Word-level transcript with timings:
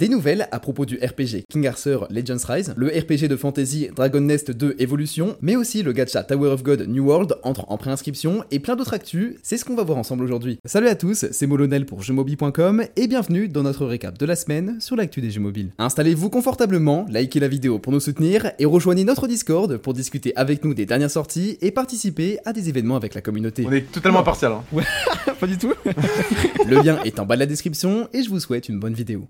Des 0.00 0.08
nouvelles 0.08 0.48
à 0.50 0.60
propos 0.60 0.86
du 0.86 0.96
RPG 0.96 1.44
King 1.50 1.66
Arthur 1.66 2.06
Legends 2.08 2.46
Rise, 2.48 2.72
le 2.74 2.86
RPG 2.86 3.28
de 3.28 3.36
fantasy 3.36 3.90
Dragon 3.94 4.22
Nest 4.22 4.50
2 4.50 4.76
Evolution, 4.78 5.36
mais 5.42 5.56
aussi 5.56 5.82
le 5.82 5.92
gacha 5.92 6.24
Tower 6.24 6.48
of 6.48 6.62
God 6.62 6.86
New 6.88 7.04
World 7.04 7.36
entre 7.42 7.66
en 7.68 7.76
préinscription 7.76 8.42
et 8.50 8.60
plein 8.60 8.76
d'autres 8.76 8.94
actus, 8.94 9.34
c'est 9.42 9.58
ce 9.58 9.66
qu'on 9.66 9.74
va 9.74 9.82
voir 9.82 9.98
ensemble 9.98 10.24
aujourd'hui. 10.24 10.58
Salut 10.64 10.88
à 10.88 10.94
tous, 10.94 11.26
c'est 11.30 11.46
Molonel 11.46 11.84
pour 11.84 12.00
jeuxmobile.com 12.00 12.84
et 12.96 13.08
bienvenue 13.08 13.48
dans 13.48 13.62
notre 13.62 13.84
récap 13.84 14.16
de 14.16 14.24
la 14.24 14.36
semaine 14.36 14.80
sur 14.80 14.96
l'actu 14.96 15.20
des 15.20 15.30
jeux 15.30 15.42
mobiles. 15.42 15.72
Installez-vous 15.76 16.30
confortablement, 16.30 17.04
likez 17.10 17.38
la 17.38 17.48
vidéo 17.48 17.78
pour 17.78 17.92
nous 17.92 18.00
soutenir 18.00 18.52
et 18.58 18.64
rejoignez 18.64 19.04
notre 19.04 19.26
Discord 19.26 19.76
pour 19.76 19.92
discuter 19.92 20.34
avec 20.34 20.64
nous 20.64 20.72
des 20.72 20.86
dernières 20.86 21.10
sorties 21.10 21.58
et 21.60 21.72
participer 21.72 22.38
à 22.46 22.54
des 22.54 22.70
événements 22.70 22.96
avec 22.96 23.14
la 23.14 23.20
communauté. 23.20 23.66
On 23.68 23.72
est 23.72 23.92
totalement 23.92 24.20
impartial. 24.20 24.52
Hein. 24.52 24.64
Ouais, 24.72 24.84
pas 25.38 25.46
du 25.46 25.58
tout. 25.58 25.74
le 26.66 26.76
lien 26.76 27.02
est 27.02 27.20
en 27.20 27.26
bas 27.26 27.34
de 27.34 27.40
la 27.40 27.46
description 27.46 28.08
et 28.14 28.22
je 28.22 28.30
vous 28.30 28.40
souhaite 28.40 28.70
une 28.70 28.80
bonne 28.80 28.94
vidéo. 28.94 29.28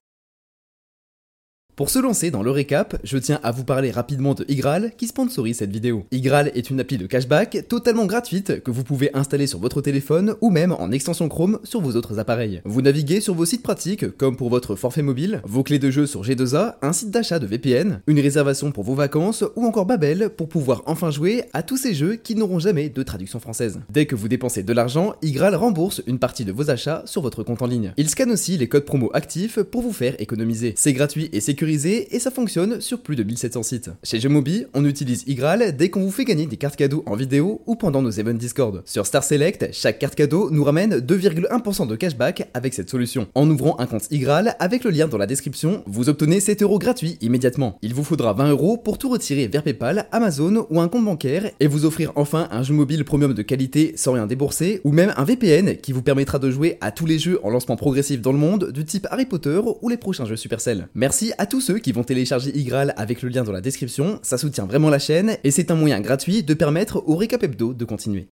Pour 1.81 1.89
se 1.89 1.99
lancer 1.99 2.31
dans 2.31 2.43
le 2.43 2.51
récap, 2.51 2.99
je 3.05 3.17
tiens 3.17 3.41
à 3.43 3.53
vous 3.53 3.65
parler 3.65 3.91
rapidement 3.91 4.35
de 4.35 4.45
Igral 4.49 4.93
qui 4.99 5.07
sponsorise 5.07 5.57
cette 5.57 5.73
vidéo. 5.73 6.05
Igral 6.11 6.53
est 6.55 6.69
une 6.69 6.79
appli 6.79 6.99
de 6.99 7.07
cashback 7.07 7.69
totalement 7.69 8.05
gratuite 8.05 8.63
que 8.63 8.71
vous 8.71 8.85
pouvez 8.85 9.09
installer 9.17 9.47
sur 9.47 9.61
votre 9.61 9.81
téléphone 9.81 10.35
ou 10.43 10.51
même 10.51 10.73
en 10.73 10.91
extension 10.91 11.27
Chrome 11.31 11.59
sur 11.65 11.81
vos 11.81 11.97
autres 11.97 12.19
appareils. 12.19 12.61
Vous 12.67 12.83
naviguez 12.83 13.23
sur 13.23 13.33
vos 13.33 13.47
sites 13.47 13.63
pratiques 13.63 14.15
comme 14.19 14.37
pour 14.37 14.51
votre 14.51 14.77
forfait 14.77 15.01
mobile, 15.01 15.41
vos 15.47 15.63
clés 15.63 15.79
de 15.79 15.91
jeu 15.91 16.05
sur 16.05 16.23
G2A, 16.23 16.75
un 16.83 16.93
site 16.93 17.13
d'achat 17.13 17.39
de 17.39 17.47
VPN, 17.47 18.03
une 18.07 18.21
réservation 18.21 18.73
pour 18.73 18.85
vos 18.85 18.95
vacances 18.95 19.43
ou 19.57 19.65
encore 19.65 19.87
Babel 19.87 20.29
pour 20.37 20.51
pouvoir 20.51 20.83
enfin 20.85 21.11
jouer 21.11 21.45
à 21.55 21.63
tous 21.63 21.79
ces 21.79 21.95
jeux 21.95 22.17
qui 22.17 22.35
n'auront 22.35 22.59
jamais 22.59 22.91
de 22.91 23.03
traduction 23.03 23.41
française. 23.41 23.81
Dès 23.89 24.05
que 24.05 24.15
vous 24.15 24.29
dépensez 24.29 24.63
de 24.63 24.73
l'argent, 24.75 25.15
Igral 25.23 25.55
rembourse 25.55 26.03
une 26.07 26.19
partie 26.19 26.45
de 26.45 26.53
vos 26.53 26.69
achats 26.69 27.05
sur 27.07 27.23
votre 27.23 27.43
compte 27.43 27.63
en 27.63 27.67
ligne. 27.67 27.95
Il 27.97 28.11
scanne 28.11 28.33
aussi 28.33 28.59
les 28.59 28.69
codes 28.69 28.85
promo 28.85 29.11
actifs 29.15 29.63
pour 29.63 29.81
vous 29.81 29.95
faire 29.95 30.15
économiser. 30.21 30.75
C'est 30.77 30.93
gratuit 30.93 31.31
et 31.33 31.41
sécurisé 31.41 31.70
et 31.71 32.19
ça 32.19 32.31
fonctionne 32.31 32.81
sur 32.81 33.01
plus 33.01 33.17
de 33.17 33.23
1700 33.23 33.63
sites. 33.63 33.91
Chez 34.03 34.19
Jeumobi, 34.19 34.65
on 34.75 34.85
utilise 34.85 35.25
Igral 35.27 35.77
dès 35.77 35.89
qu'on 35.89 36.01
vous 36.01 36.11
fait 36.11 36.25
gagner 36.25 36.47
des 36.47 36.57
cartes 36.57 36.77
cadeaux 36.77 37.05
en 37.07 37.15
vidéo 37.15 37.63
ou 37.67 37.77
pendant 37.77 38.03
nos 38.03 38.11
events 38.11 38.35
Discord. 38.35 38.83
Sur 38.87 39.07
Star 39.07 39.23
Select, 39.23 39.69
chaque 39.73 39.99
carte 40.01 40.17
cadeau 40.17 40.51
nous 40.51 40.65
ramène 40.65 40.99
2,1% 40.99 41.87
de 41.87 41.97
cashback 41.97 42.49
avec 42.55 42.75
cette 42.75 42.91
solution. 42.91 43.29
En 43.35 43.49
ouvrant 43.49 43.79
un 43.79 43.87
compte 43.87 44.11
Igral 44.11 44.57
avec 44.59 44.83
le 44.83 44.91
lien 44.91 45.07
dans 45.07 45.19
la 45.19 45.27
description, 45.27 45.85
vous 45.87 46.09
obtenez 46.09 46.41
7 46.41 46.63
euros 46.63 46.79
gratuits 46.79 47.19
immédiatement. 47.21 47.79
Il 47.83 47.95
vous 47.95 48.05
faudra 48.05 48.33
20 48.33 48.51
euros 48.51 48.77
pour 48.77 48.99
tout 48.99 49.09
retirer 49.09 49.47
vers 49.47 49.63
PayPal, 49.63 50.07
Amazon 50.11 50.67
ou 50.71 50.81
un 50.81 50.89
compte 50.89 51.05
bancaire 51.05 51.51
et 51.61 51.67
vous 51.69 51.85
offrir 51.85 52.13
enfin 52.17 52.49
un 52.51 52.63
jeu 52.63 52.75
mobile 52.75 53.05
premium 53.05 53.33
de 53.33 53.43
qualité 53.43 53.93
sans 53.97 54.13
rien 54.13 54.27
débourser 54.27 54.81
ou 54.85 54.93
même 54.93 55.15
un 55.17 55.25
VPN 55.25 55.77
qui 55.77 55.93
vous 55.93 56.03
permettra 56.03 56.39
de 56.39 56.51
jouer 56.51 56.79
à 56.81 56.91
tous 56.91 57.07
les 57.07 57.19
jeux 57.19 57.39
en 57.45 57.51
lancement 57.51 57.77
progressif 57.77 58.21
dans 58.21 58.33
le 58.33 58.39
monde 58.39 58.73
du 58.73 58.85
type 58.85 59.07
Harry 59.11 59.27
Potter 59.27 59.61
ou 59.81 59.89
les 59.89 59.97
prochains 59.97 60.25
jeux 60.25 60.37
Supercell. 60.37 60.89
Merci 60.95 61.33
à 61.39 61.47
tous 61.47 61.60
ceux 61.61 61.79
qui 61.79 61.93
vont 61.93 62.05
télécharger 62.05 62.57
Igral 62.57 62.95
avec 62.97 63.23
le 63.23 63.29
lien 63.29 63.45
dans 63.45 63.53
la 63.53 63.61
description, 63.61 64.19
ça 64.23 64.39
soutient 64.39 64.67
vraiment 64.67 64.91
la 64.91 64.99
chaîne 64.99 65.37
et 65.45 65.51
c'est 65.51 65.71
un 65.71 65.75
moyen 65.75 66.01
gratuit 66.01 66.43
de 66.43 66.55
permettre 66.55 67.03
au 67.07 67.17
Récap 67.17 67.43
Hebdo 67.43 67.75
de 67.75 67.85
continuer. 67.85 68.29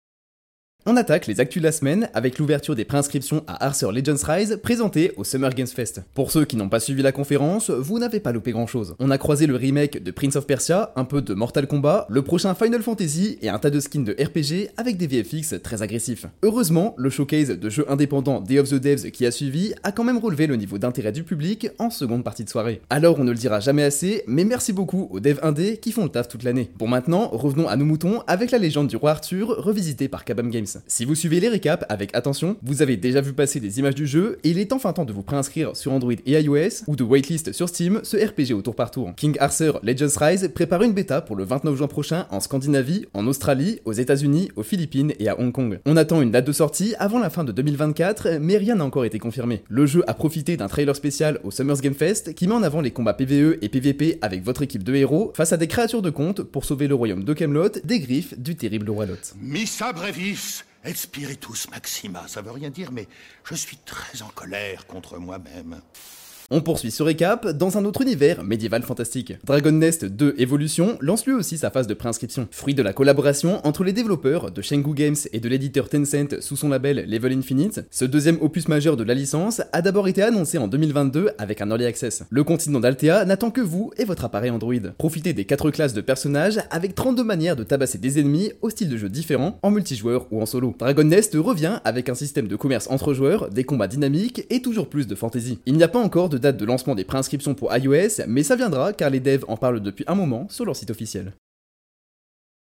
On 0.87 0.97
attaque 0.97 1.25
les 1.25 1.39
actus 1.39 1.63
de 1.63 1.65
la 1.65 1.71
semaine 1.71 2.09
avec 2.13 2.37
l'ouverture 2.37 2.75
des 2.75 2.85
préinscriptions 2.85 3.43
à 3.47 3.65
Arthur 3.65 3.91
Legends 3.91 4.23
Rise 4.23 4.59
présentée 4.61 5.13
au 5.17 5.23
Summer 5.23 5.49
Games 5.49 5.65
Fest. 5.65 6.03
Pour 6.13 6.29
ceux 6.29 6.45
qui 6.45 6.57
n'ont 6.57 6.69
pas 6.69 6.79
suivi 6.79 7.01
la 7.01 7.11
conférence, 7.11 7.71
vous 7.71 7.97
n'avez 7.97 8.19
pas 8.19 8.31
loupé 8.31 8.51
grand 8.51 8.67
chose. 8.67 8.95
On 8.99 9.09
a 9.09 9.17
croisé 9.17 9.47
le 9.47 9.55
remake 9.55 10.03
de 10.03 10.11
Prince 10.11 10.35
of 10.35 10.45
Persia, 10.45 10.93
un 10.95 11.03
peu 11.03 11.23
de 11.23 11.33
Mortal 11.33 11.65
Kombat, 11.65 12.05
le 12.07 12.21
prochain 12.21 12.53
Final 12.53 12.83
Fantasy 12.83 13.39
et 13.41 13.49
un 13.49 13.57
tas 13.57 13.71
de 13.71 13.79
skins 13.79 14.03
de 14.03 14.11
RPG 14.11 14.73
avec 14.77 14.97
des 14.97 15.07
VFX 15.07 15.59
très 15.63 15.81
agressifs. 15.81 16.27
Heureusement, 16.43 16.93
le 16.99 17.09
showcase 17.09 17.49
de 17.49 17.69
jeux 17.71 17.89
indépendants 17.89 18.39
Day 18.39 18.59
of 18.59 18.69
the 18.69 18.75
Devs 18.75 19.09
qui 19.09 19.25
a 19.25 19.31
suivi 19.31 19.73
a 19.81 19.91
quand 19.91 20.03
même 20.03 20.19
relevé 20.19 20.45
le 20.45 20.55
niveau 20.55 20.77
d'intérêt 20.77 21.11
du 21.11 21.23
public 21.23 21.67
en 21.79 21.89
seconde 21.89 22.23
partie 22.23 22.43
de 22.43 22.49
soirée. 22.49 22.79
Alors 22.91 23.17
on 23.17 23.23
ne 23.23 23.31
le 23.31 23.37
dira 23.37 23.59
jamais 23.59 23.81
assez, 23.81 24.23
mais 24.27 24.45
merci 24.45 24.71
beaucoup 24.71 25.07
aux 25.09 25.19
devs 25.19 25.39
indés 25.41 25.77
qui 25.77 25.91
font 25.91 26.03
le 26.03 26.09
taf 26.09 26.27
toute 26.27 26.43
l'année. 26.43 26.69
Pour 26.77 26.89
maintenant, 26.89 27.29
revenons 27.29 27.67
à 27.67 27.75
nos 27.75 27.85
moutons 27.85 28.21
avec 28.27 28.51
la 28.51 28.59
légende 28.59 28.87
du 28.87 28.97
roi 28.97 29.09
Arthur 29.09 29.47
revisitée 29.47 30.09
par 30.09 30.25
Kabam 30.25 30.51
Games. 30.51 30.74
Si 30.87 31.05
vous 31.05 31.15
suivez 31.15 31.39
les 31.39 31.49
récaps 31.49 31.85
avec 31.89 32.15
attention, 32.15 32.57
vous 32.63 32.81
avez 32.81 32.97
déjà 32.97 33.21
vu 33.21 33.33
passer 33.33 33.59
des 33.59 33.79
images 33.79 33.95
du 33.95 34.07
jeu 34.07 34.37
et 34.43 34.49
il 34.49 34.59
est 34.59 34.73
enfin 34.73 34.93
temps 34.93 35.05
de 35.05 35.13
vous 35.13 35.23
préinscrire 35.23 35.75
sur 35.75 35.91
Android 35.91 36.13
et 36.25 36.41
iOS 36.41 36.83
ou 36.87 36.95
de 36.95 37.03
waitlist 37.03 37.51
sur 37.53 37.69
Steam 37.69 38.01
ce 38.03 38.17
RPG 38.17 38.53
au 38.53 38.61
tour 38.61 38.75
par 38.75 38.91
tour. 38.91 39.13
King 39.15 39.35
Arthur 39.39 39.79
Legends 39.83 40.17
Rise 40.19 40.49
prépare 40.53 40.83
une 40.83 40.93
bêta 40.93 41.21
pour 41.21 41.35
le 41.35 41.43
29 41.43 41.75
juin 41.75 41.87
prochain 41.87 42.27
en 42.31 42.39
Scandinavie, 42.39 43.05
en 43.13 43.27
Australie, 43.27 43.79
aux 43.85 43.93
États-Unis, 43.93 44.51
aux 44.55 44.63
Philippines 44.63 45.13
et 45.19 45.29
à 45.29 45.39
Hong 45.39 45.51
Kong. 45.51 45.79
On 45.85 45.97
attend 45.97 46.21
une 46.21 46.31
date 46.31 46.45
de 46.45 46.51
sortie 46.51 46.95
avant 46.99 47.19
la 47.19 47.29
fin 47.29 47.43
de 47.43 47.51
2024, 47.51 48.39
mais 48.41 48.57
rien 48.57 48.75
n'a 48.75 48.85
encore 48.85 49.05
été 49.05 49.19
confirmé. 49.19 49.63
Le 49.69 49.85
jeu 49.85 50.03
a 50.07 50.13
profité 50.13 50.57
d'un 50.57 50.67
trailer 50.67 50.95
spécial 50.95 51.39
au 51.43 51.51
Summers 51.51 51.81
Game 51.81 51.93
Fest 51.93 52.33
qui 52.33 52.47
met 52.47 52.53
en 52.53 52.63
avant 52.63 52.81
les 52.81 52.91
combats 52.91 53.13
PvE 53.13 53.57
et 53.61 53.69
PvP 53.69 54.17
avec 54.21 54.43
votre 54.43 54.61
équipe 54.61 54.83
de 54.83 54.95
héros 54.95 55.31
face 55.35 55.53
à 55.53 55.57
des 55.57 55.67
créatures 55.67 56.01
de 56.01 56.09
compte 56.09 56.41
pour 56.43 56.65
sauver 56.65 56.87
le 56.87 56.95
royaume 56.95 57.23
de 57.23 57.33
Camelot 57.33 57.69
des 57.83 57.99
griffes 57.99 58.37
du 58.39 58.55
terrible 58.55 58.89
roi 58.89 59.05
Lot. 59.05 59.35
Missa 59.41 59.93
brevis 59.93 60.64
et 60.85 60.93
spiritus 60.93 61.69
maxima, 61.69 62.27
ça 62.27 62.41
veut 62.41 62.51
rien 62.51 62.69
dire, 62.69 62.91
mais 62.91 63.07
je 63.43 63.55
suis 63.55 63.77
très 63.77 64.21
en 64.21 64.29
colère 64.29 64.85
contre 64.85 65.17
moi-même. 65.17 65.81
On 66.51 66.61
poursuit 66.61 66.91
ce 66.91 67.01
récap 67.01 67.47
dans 67.47 67.79
un 67.79 67.85
autre 67.85 68.01
univers 68.01 68.43
médiéval 68.43 68.83
fantastique. 68.83 69.33
Dragon 69.45 69.71
Nest 69.71 70.05
2 70.05 70.35
Evolution 70.37 70.95
lance 71.01 71.25
lui 71.25 71.33
aussi 71.33 71.57
sa 71.57 71.71
phase 71.71 71.87
de 71.87 71.95
préinscription. 71.95 72.47
Fruit 72.51 72.75
de 72.75 72.83
la 72.83 72.93
collaboration 72.93 73.65
entre 73.65 73.83
les 73.83 73.93
développeurs 73.93 74.51
de 74.51 74.61
Shengu 74.61 74.93
Games 74.93 75.15
et 75.33 75.39
de 75.39 75.49
l'éditeur 75.49 75.89
Tencent 75.89 76.41
sous 76.41 76.55
son 76.55 76.69
label 76.69 77.09
Level 77.09 77.33
Infinite, 77.33 77.81
ce 77.89 78.05
deuxième 78.05 78.37
opus 78.41 78.67
majeur 78.67 78.95
de 78.95 79.03
la 79.03 79.15
licence 79.15 79.63
a 79.73 79.81
d'abord 79.81 80.07
été 80.07 80.21
annoncé 80.21 80.59
en 80.59 80.67
2022 80.67 81.31
avec 81.39 81.61
un 81.61 81.69
early 81.71 81.85
access. 81.85 82.23
Le 82.29 82.43
continent 82.43 82.79
d'Altea 82.79 83.25
n'attend 83.25 83.49
que 83.49 83.61
vous 83.61 83.91
et 83.97 84.05
votre 84.05 84.25
appareil 84.25 84.51
Android. 84.51 84.75
Profitez 84.99 85.33
des 85.33 85.45
4 85.45 85.71
classes 85.71 85.93
de 85.95 86.01
personnages 86.01 86.59
avec 86.69 86.93
32 86.93 87.23
manières 87.23 87.55
de 87.55 87.63
tabasser 87.63 87.97
des 87.97 88.19
ennemis 88.19 88.51
au 88.61 88.69
style 88.69 88.89
de 88.89 88.97
jeu 88.97 89.09
différents, 89.09 89.57
en 89.63 89.71
multijoueur 89.71 90.27
ou 90.29 90.43
en 90.43 90.45
solo. 90.45 90.75
Dragon 90.77 91.05
Nest 91.05 91.33
revient 91.33 91.79
avec 91.85 92.07
un 92.07 92.15
système 92.15 92.47
de 92.47 92.55
commerce 92.55 92.87
entre 92.91 93.15
joueurs, 93.15 93.49
des 93.49 93.63
combats 93.63 93.87
dynamiques 93.87 94.45
et 94.51 94.61
toujours 94.61 94.89
plus 94.89 95.07
de 95.07 95.15
fantasy. 95.15 95.57
Il 95.65 95.73
n'y 95.73 95.83
a 95.83 95.87
pas 95.87 95.97
encore 95.97 96.29
date 96.37 96.57
de 96.57 96.65
lancement 96.65 96.95
des 96.95 97.03
préinscriptions 97.03 97.53
pour 97.53 97.75
iOS, 97.75 98.25
mais 98.27 98.43
ça 98.43 98.55
viendra 98.55 98.93
car 98.93 99.09
les 99.09 99.19
devs 99.19 99.45
en 99.47 99.57
parlent 99.57 99.79
depuis 99.81 100.05
un 100.07 100.15
moment 100.15 100.47
sur 100.49 100.65
leur 100.65 100.75
site 100.75 100.91
officiel. 100.91 101.33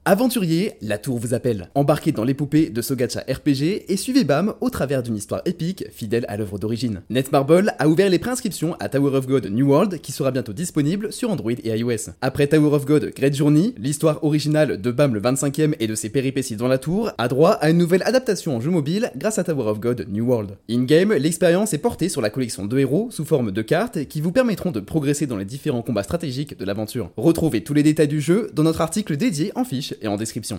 Aventurier, 0.04 0.72
la 0.82 0.98
tour 0.98 1.16
vous 1.16 1.32
appelle. 1.32 1.70
Embarquez 1.76 2.10
dans 2.10 2.24
l'épopée 2.24 2.70
de 2.70 2.82
ce 2.82 2.92
gacha 2.92 3.20
RPG 3.20 3.84
et 3.86 3.96
suivez 3.96 4.24
BAM 4.24 4.52
au 4.60 4.68
travers 4.68 5.00
d'une 5.00 5.14
histoire 5.14 5.42
épique 5.44 5.84
fidèle 5.92 6.24
à 6.26 6.36
l'œuvre 6.36 6.58
d'origine. 6.58 7.02
Netmarble 7.08 7.72
a 7.78 7.88
ouvert 7.88 8.10
les 8.10 8.18
préinscriptions 8.18 8.74
à 8.80 8.88
Tower 8.88 9.16
of 9.16 9.28
God 9.28 9.46
New 9.52 9.68
World 9.68 10.00
qui 10.00 10.10
sera 10.10 10.32
bientôt 10.32 10.54
disponible 10.54 11.12
sur 11.12 11.30
Android 11.30 11.52
et 11.52 11.78
iOS. 11.78 12.10
Après 12.20 12.48
Tower 12.48 12.74
of 12.74 12.84
God 12.84 13.12
Great 13.14 13.36
Journey, 13.36 13.76
l'histoire 13.78 14.24
originale 14.24 14.80
de 14.80 14.90
BAM 14.90 15.14
le 15.14 15.20
25e 15.20 15.76
et 15.78 15.86
de 15.86 15.94
ses 15.94 16.08
péripéties 16.08 16.56
dans 16.56 16.66
la 16.66 16.78
tour 16.78 17.12
a 17.16 17.28
droit 17.28 17.52
à 17.52 17.70
une 17.70 17.78
nouvelle 17.78 18.02
adaptation 18.02 18.56
en 18.56 18.60
jeu 18.60 18.72
mobile 18.72 19.12
grâce 19.14 19.38
à 19.38 19.44
Tower 19.44 19.70
of 19.70 19.78
God 19.78 20.06
New 20.08 20.26
World. 20.26 20.56
In-game, 20.68 21.12
l'expérience 21.12 21.74
est 21.74 21.78
portée 21.78 22.08
sur 22.08 22.22
la 22.22 22.30
collection 22.30 22.66
de 22.66 22.76
héros 22.76 23.12
sous 23.12 23.24
forme 23.24 23.52
de 23.52 23.62
cartes 23.62 24.04
qui 24.06 24.20
vous 24.20 24.32
permettront 24.32 24.72
de 24.72 24.80
progresser 24.80 25.28
dans 25.28 25.36
les 25.36 25.44
différents 25.44 25.82
combats 25.82 26.02
stratégiques 26.02 26.58
de 26.58 26.64
l'aventure. 26.64 27.12
Retrouvez 27.16 27.62
tous 27.62 27.74
les 27.74 27.84
détails 27.84 28.08
du 28.08 28.20
jeu 28.20 28.50
dans 28.52 28.64
notre 28.64 28.80
article 28.80 29.16
dédié 29.16 29.52
en 29.54 29.62
fiche 29.62 29.91
et 30.00 30.08
en 30.08 30.16
description. 30.16 30.58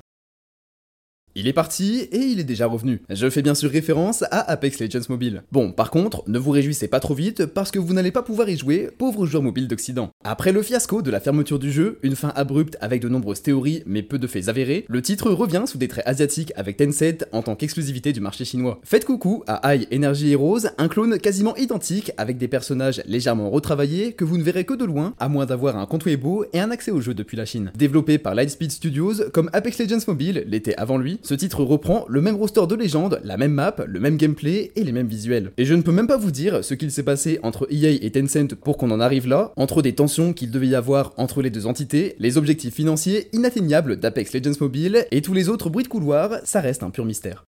Il 1.35 1.47
est 1.47 1.53
parti 1.53 2.07
et 2.11 2.19
il 2.19 2.39
est 2.39 2.43
déjà 2.43 2.67
revenu. 2.67 3.01
Je 3.09 3.27
fais 3.27 3.41
bien 3.41 3.55
sûr 3.55 3.71
référence 3.71 4.21
à 4.29 4.51
Apex 4.51 4.79
Legends 4.79 5.07
Mobile. 5.09 5.41
Bon, 5.51 5.71
par 5.71 5.89
contre, 5.89 6.23
ne 6.27 6.37
vous 6.37 6.51
réjouissez 6.51 6.87
pas 6.87 6.99
trop 6.99 7.15
vite 7.15 7.47
parce 7.47 7.71
que 7.71 7.79
vous 7.79 7.93
n'allez 7.93 8.11
pas 8.11 8.21
pouvoir 8.21 8.49
y 8.49 8.57
jouer, 8.57 8.91
pauvres 8.99 9.25
joueurs 9.25 9.41
mobiles 9.41 9.67
d'Occident. 9.67 10.11
Après 10.23 10.51
le 10.51 10.61
fiasco 10.61 11.01
de 11.01 11.09
la 11.09 11.19
fermeture 11.19 11.57
du 11.57 11.71
jeu, 11.71 11.97
une 12.03 12.15
fin 12.15 12.31
abrupte 12.35 12.77
avec 12.81 13.01
de 13.01 13.09
nombreuses 13.09 13.41
théories 13.41 13.81
mais 13.87 14.03
peu 14.03 14.19
de 14.19 14.27
faits 14.27 14.47
avérés, 14.47 14.85
le 14.87 15.01
titre 15.01 15.31
revient 15.31 15.63
sous 15.65 15.79
des 15.79 15.87
traits 15.87 16.07
asiatiques 16.07 16.53
avec 16.55 16.77
Tencent 16.77 17.25
en 17.31 17.41
tant 17.41 17.55
qu'exclusivité 17.55 18.13
du 18.13 18.21
marché 18.21 18.45
chinois. 18.45 18.79
Faites 18.83 19.05
coucou 19.05 19.43
à 19.47 19.73
High 19.73 19.87
Energy 19.91 20.33
Heroes, 20.33 20.67
un 20.77 20.87
clone 20.87 21.17
quasiment 21.17 21.55
identique 21.55 22.11
avec 22.17 22.37
des 22.37 22.47
personnages 22.47 23.01
légèrement 23.07 23.49
retravaillés 23.49 24.13
que 24.13 24.23
vous 24.23 24.37
ne 24.37 24.43
verrez 24.43 24.65
que 24.65 24.75
de 24.75 24.85
loin, 24.85 25.15
à 25.19 25.29
moins 25.29 25.47
d'avoir 25.47 25.77
un 25.77 25.87
compte 25.87 26.05
Weibo 26.05 26.45
et 26.53 26.59
un 26.59 26.69
accès 26.69 26.91
au 26.91 27.01
jeu 27.01 27.15
depuis 27.15 27.37
la 27.37 27.45
Chine. 27.45 27.71
Développé 27.75 28.19
par 28.19 28.35
Lightspeed 28.35 28.71
Studios, 28.71 29.15
comme 29.33 29.49
Apex 29.51 29.79
Legends 29.79 30.05
Mobile 30.07 30.43
l'était 30.45 30.75
avant 30.75 30.99
lui, 30.99 31.19
ce 31.23 31.33
titre 31.33 31.63
reprend 31.63 32.05
le 32.09 32.21
même 32.21 32.35
roster 32.35 32.67
de 32.67 32.75
légende, 32.75 33.21
la 33.23 33.37
même 33.37 33.53
map, 33.53 33.75
le 33.87 33.99
même 33.99 34.17
gameplay 34.17 34.71
et 34.75 34.83
les 34.83 34.91
mêmes 34.91 35.07
visuels. 35.07 35.51
Et 35.57 35.65
je 35.65 35.73
ne 35.73 35.81
peux 35.81 35.91
même 35.91 36.07
pas 36.07 36.17
vous 36.17 36.31
dire 36.31 36.63
ce 36.63 36.73
qu'il 36.73 36.91
s'est 36.91 37.03
passé 37.03 37.39
entre 37.43 37.67
EA 37.71 37.91
et 38.01 38.11
Tencent 38.11 38.55
pour 38.61 38.77
qu'on 38.77 38.91
en 38.91 38.99
arrive 38.99 39.27
là, 39.27 39.53
entre 39.55 39.81
des 39.81 39.95
tensions 39.95 40.33
qu'il 40.33 40.51
devait 40.51 40.67
y 40.67 40.75
avoir 40.75 41.13
entre 41.17 41.41
les 41.41 41.49
deux 41.49 41.65
entités, 41.65 42.15
les 42.19 42.37
objectifs 42.37 42.75
financiers 42.75 43.29
inatteignables 43.33 43.97
d'Apex 43.97 44.33
Legends 44.33 44.59
Mobile 44.59 45.05
et 45.11 45.21
tous 45.21 45.33
les 45.33 45.49
autres 45.49 45.69
bruits 45.69 45.83
de 45.83 45.89
couloir, 45.89 46.39
ça 46.43 46.61
reste 46.61 46.83
un 46.83 46.89
pur 46.89 47.05
mystère. 47.05 47.45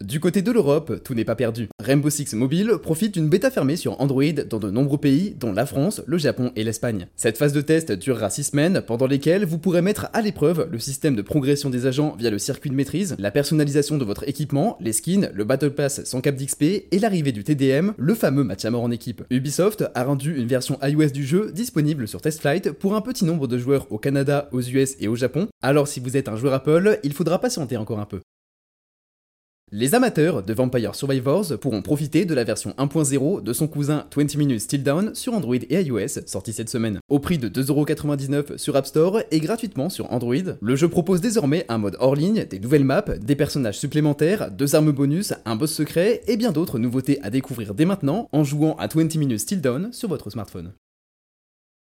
Du 0.00 0.20
côté 0.20 0.42
de 0.42 0.52
l'Europe, 0.52 1.02
tout 1.02 1.14
n'est 1.14 1.24
pas 1.24 1.34
perdu. 1.34 1.68
Rainbow 1.82 2.08
Six 2.08 2.32
Mobile 2.34 2.74
profite 2.80 3.14
d'une 3.14 3.28
bêta 3.28 3.50
fermée 3.50 3.74
sur 3.74 4.00
Android 4.00 4.22
dans 4.48 4.60
de 4.60 4.70
nombreux 4.70 4.98
pays, 4.98 5.34
dont 5.38 5.52
la 5.52 5.66
France, 5.66 6.02
le 6.06 6.18
Japon 6.18 6.52
et 6.54 6.62
l'Espagne. 6.62 7.08
Cette 7.16 7.36
phase 7.36 7.52
de 7.52 7.60
test 7.60 7.90
durera 7.90 8.30
6 8.30 8.44
semaines, 8.44 8.80
pendant 8.86 9.08
lesquelles 9.08 9.44
vous 9.44 9.58
pourrez 9.58 9.82
mettre 9.82 10.08
à 10.12 10.22
l'épreuve 10.22 10.68
le 10.70 10.78
système 10.78 11.16
de 11.16 11.22
progression 11.22 11.68
des 11.68 11.86
agents 11.86 12.14
via 12.16 12.30
le 12.30 12.38
circuit 12.38 12.70
de 12.70 12.76
maîtrise, 12.76 13.16
la 13.18 13.32
personnalisation 13.32 13.98
de 13.98 14.04
votre 14.04 14.28
équipement, 14.28 14.78
les 14.80 14.92
skins, 14.92 15.30
le 15.34 15.44
Battle 15.44 15.70
Pass 15.70 16.04
sans 16.04 16.20
cap 16.20 16.36
d'XP 16.36 16.62
et 16.62 16.98
l'arrivée 17.00 17.32
du 17.32 17.42
TDM, 17.42 17.92
le 17.96 18.14
fameux 18.14 18.44
match 18.44 18.64
à 18.64 18.70
mort 18.70 18.84
en 18.84 18.92
équipe. 18.92 19.24
Ubisoft 19.30 19.84
a 19.96 20.04
rendu 20.04 20.38
une 20.38 20.46
version 20.46 20.78
iOS 20.80 21.10
du 21.10 21.26
jeu 21.26 21.50
disponible 21.52 22.06
sur 22.06 22.20
TestFlight 22.20 22.70
pour 22.70 22.94
un 22.94 23.00
petit 23.00 23.24
nombre 23.24 23.48
de 23.48 23.58
joueurs 23.58 23.90
au 23.90 23.98
Canada, 23.98 24.48
aux 24.52 24.62
US 24.62 24.94
et 25.00 25.08
au 25.08 25.16
Japon, 25.16 25.48
alors 25.60 25.88
si 25.88 25.98
vous 25.98 26.16
êtes 26.16 26.28
un 26.28 26.36
joueur 26.36 26.54
Apple, 26.54 27.00
il 27.02 27.14
faudra 27.14 27.40
patienter 27.40 27.76
encore 27.76 27.98
un 27.98 28.06
peu. 28.06 28.20
Les 29.70 29.94
amateurs 29.94 30.42
de 30.42 30.54
Vampire 30.54 30.94
Survivors 30.94 31.58
pourront 31.60 31.82
profiter 31.82 32.24
de 32.24 32.32
la 32.32 32.44
version 32.44 32.70
1.0 32.78 33.42
de 33.42 33.52
son 33.52 33.68
cousin 33.68 34.06
20 34.16 34.34
Minutes 34.36 34.62
Still 34.62 34.82
Down 34.82 35.14
sur 35.14 35.34
Android 35.34 35.56
et 35.56 35.82
iOS, 35.82 36.24
sorti 36.24 36.54
cette 36.54 36.70
semaine. 36.70 37.00
Au 37.10 37.18
prix 37.18 37.36
de 37.36 37.50
2,99€ 37.50 38.56
sur 38.56 38.76
App 38.76 38.86
Store 38.86 39.20
et 39.30 39.40
gratuitement 39.40 39.90
sur 39.90 40.10
Android, 40.10 40.36
le 40.58 40.76
jeu 40.76 40.88
propose 40.88 41.20
désormais 41.20 41.66
un 41.68 41.76
mode 41.76 41.98
hors 42.00 42.16
ligne, 42.16 42.46
des 42.46 42.60
nouvelles 42.60 42.84
maps, 42.84 43.18
des 43.20 43.36
personnages 43.36 43.78
supplémentaires, 43.78 44.50
deux 44.50 44.74
armes 44.74 44.92
bonus, 44.92 45.34
un 45.44 45.56
boss 45.56 45.74
secret 45.74 46.22
et 46.28 46.38
bien 46.38 46.52
d'autres 46.52 46.78
nouveautés 46.78 47.20
à 47.22 47.28
découvrir 47.28 47.74
dès 47.74 47.84
maintenant 47.84 48.26
en 48.32 48.44
jouant 48.44 48.74
à 48.76 48.86
20 48.86 49.16
Minutes 49.16 49.40
Still 49.40 49.60
Down 49.60 49.92
sur 49.92 50.08
votre 50.08 50.30
smartphone. 50.30 50.72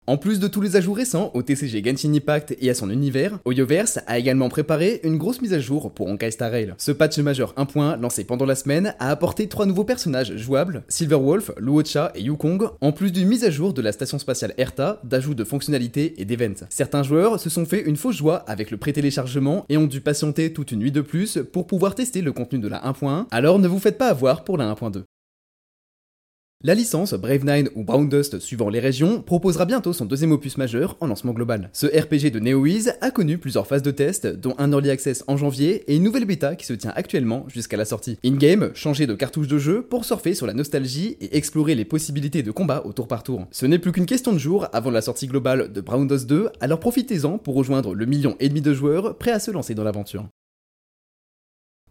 En 0.09 0.19
plus 0.19 0.39
de 0.39 0.47
tous 0.47 0.61
les 0.61 0.77
ajouts 0.77 0.93
récents 0.93 1.33
au 1.35 1.43
TCG 1.43 1.83
Genshin 1.85 2.15
Impact 2.15 2.57
et 2.61 2.71
à 2.71 2.75
son 2.75 2.91
univers, 2.91 3.41
Oyoverse 3.45 3.99
a 4.07 4.21
également 4.21 4.49
préparé 4.49 5.01
une 5.03 5.17
grosse 5.17 5.43
mise 5.43 5.53
à 5.53 5.59
jour 5.59 5.93
pour 5.93 6.07
Honkai 6.07 6.31
Star 6.31 6.53
Rail. 6.53 6.75
Ce 6.79 6.93
patch 6.93 7.19
majeur 7.19 7.55
1. 7.57 7.97
lancé 7.97 8.23
pendant 8.23 8.47
la 8.47 8.55
semaine 8.55 8.95
a 9.01 9.11
apporté 9.11 9.49
trois 9.49 9.67
nouveaux 9.67 9.83
personnages 9.83 10.37
jouables, 10.37 10.85
Silverwolf, 10.87 11.51
Luocha 11.59 12.13
et 12.15 12.23
Yukong, 12.23 12.71
en 12.81 12.93
plus 12.93 13.11
d'une 13.11 13.27
mise 13.27 13.43
à 13.43 13.51
jour 13.51 13.75
de 13.75 13.83
la 13.83 13.91
station 13.91 14.21
spatiale 14.21 14.55
Erta, 14.59 15.01
d'ajout 15.03 15.35
de 15.35 15.43
fonctionnalités 15.43 16.15
et 16.19 16.25
d'events. 16.25 16.67
Certains 16.71 17.03
joueurs 17.03 17.41
se 17.41 17.51
sont 17.51 17.67
fait 17.67 17.83
une 17.83 17.97
fausse 17.97 18.17
joie 18.17 18.45
avec 18.47 18.71
le 18.71 18.77
pré-téléchargement 18.77 19.67
et 19.69 19.77
ont 19.77 19.89
dû 19.89 20.01
patienter 20.01 20.53
toute 20.53 20.71
une 20.71 20.79
nuit 20.79 20.93
de 20.93 21.01
plus 21.01 21.41
pour 21.53 21.67
pouvoir 21.67 21.97
tester 21.97 22.23
le 22.23 22.33
contenu 22.33 22.61
de 22.61 22.69
la 22.69 22.81
1.1, 22.81 23.27
alors 23.33 23.59
ne 23.59 23.67
vous 23.67 23.81
faites 23.81 23.99
pas 23.99 24.11
avoir 24.11 24.45
pour 24.45 24.57
la 24.57 24.73
1.2. 24.73 25.03
La 26.67 26.75
licence 26.75 27.15
Brave 27.15 27.45
9 27.45 27.69
ou 27.77 27.85
Brown 27.85 28.09
Dust 28.09 28.41
suivant 28.41 28.69
les 28.71 28.81
régions 28.81 29.23
proposera 29.23 29.67
bientôt 29.67 29.93
son 29.93 30.05
deuxième 30.05 30.33
opus 30.33 30.59
majeur 30.59 30.97
en 30.99 31.07
lancement 31.07 31.33
global. 31.33 31.71
Ce 31.73 31.87
RPG 31.87 32.33
de 32.33 32.41
NeoWiz 32.41 32.95
a 33.03 33.13
connu 33.13 33.39
plusieurs 33.39 33.69
phases 33.69 33.83
de 33.83 33.93
test, 33.93 34.27
dont 34.27 34.57
un 34.59 34.73
early 34.73 34.91
access 34.91 35.23
en 35.29 35.37
janvier 35.37 35.85
et 35.87 35.95
une 35.95 36.03
nouvelle 36.03 36.25
bêta 36.25 36.57
qui 36.57 36.67
se 36.67 36.73
tient 36.73 36.93
actuellement 36.97 37.45
jusqu'à 37.47 37.77
la 37.77 37.85
sortie. 37.85 38.19
In-game, 38.25 38.73
changer 38.75 39.07
de 39.07 39.15
cartouche 39.15 39.47
de 39.47 39.59
jeu 39.59 39.83
pour 39.83 40.05
surfer 40.05 40.35
sur 40.35 40.49
la 40.49 40.55
nostalgie 40.55 41.17
et 41.21 41.37
explorer 41.37 41.77
les 41.77 41.85
possibilités 41.85 42.43
de 42.43 42.51
combat 42.51 42.83
au 42.85 42.93
tour 42.93 43.07
par 43.07 43.23
tour. 43.23 43.47
Ce 43.53 43.65
n'est 43.65 43.79
plus 43.79 43.93
qu'une 43.93 44.07
question 44.07 44.33
de 44.33 44.39
jours 44.39 44.67
avant 44.73 44.91
la 44.91 45.03
sortie 45.03 45.29
globale 45.29 45.71
de 45.73 45.81
Brown 45.81 46.09
Dust 46.09 46.27
2, 46.27 46.49
alors 46.61 46.81
profitez-en 46.81 47.39
pour 47.39 47.55
rejoindre 47.55 47.95
le 47.95 48.07
million 48.07 48.35
et 48.41 48.49
demi 48.49 48.61
de 48.61 48.75
joueurs 48.75 49.19
prêts 49.19 49.31
à 49.31 49.39
se 49.39 49.53
lancer 49.53 49.77
dans 49.77 49.85
l'aventure. 49.85 50.27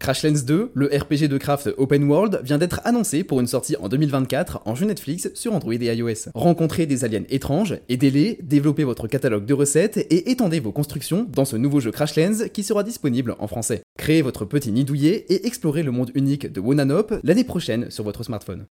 Crashlands 0.05 0.45
2, 0.45 0.71
le 0.75 0.85
RPG 0.85 1.27
de 1.27 1.39
craft 1.39 1.71
open 1.77 2.03
world, 2.03 2.39
vient 2.43 2.59
d'être 2.59 2.79
annoncé 2.83 3.23
pour 3.23 3.39
une 3.39 3.47
sortie 3.47 3.75
en 3.77 3.89
2024 3.89 4.61
en 4.65 4.75
jeu 4.75 4.85
Netflix 4.85 5.31
sur 5.33 5.55
Android 5.55 5.73
et 5.73 5.95
iOS. 5.95 6.29
Rencontrez 6.35 6.85
des 6.85 7.03
aliens 7.03 7.23
étranges, 7.29 7.79
aidez-les, 7.89 8.37
développez 8.43 8.83
votre 8.83 9.07
catalogue 9.07 9.47
de 9.47 9.53
recettes 9.55 9.97
et 9.97 10.29
étendez 10.29 10.59
vos 10.59 10.71
constructions 10.71 11.25
dans 11.27 11.43
ce 11.43 11.55
nouveau 11.55 11.79
jeu 11.79 11.89
Crashlands 11.89 12.49
qui 12.53 12.61
sera 12.61 12.83
disponible 12.83 13.35
en 13.39 13.47
français. 13.47 13.81
Créez 13.97 14.21
votre 14.21 14.45
petit 14.45 14.71
nid 14.71 14.85
douillet 14.85 15.25
et 15.29 15.47
explorez 15.47 15.81
le 15.81 15.89
monde 15.89 16.11
unique 16.13 16.53
de 16.53 16.59
Wonanop 16.59 17.15
l'année 17.23 17.43
prochaine 17.43 17.89
sur 17.89 18.03
votre 18.03 18.21
smartphone. 18.21 18.67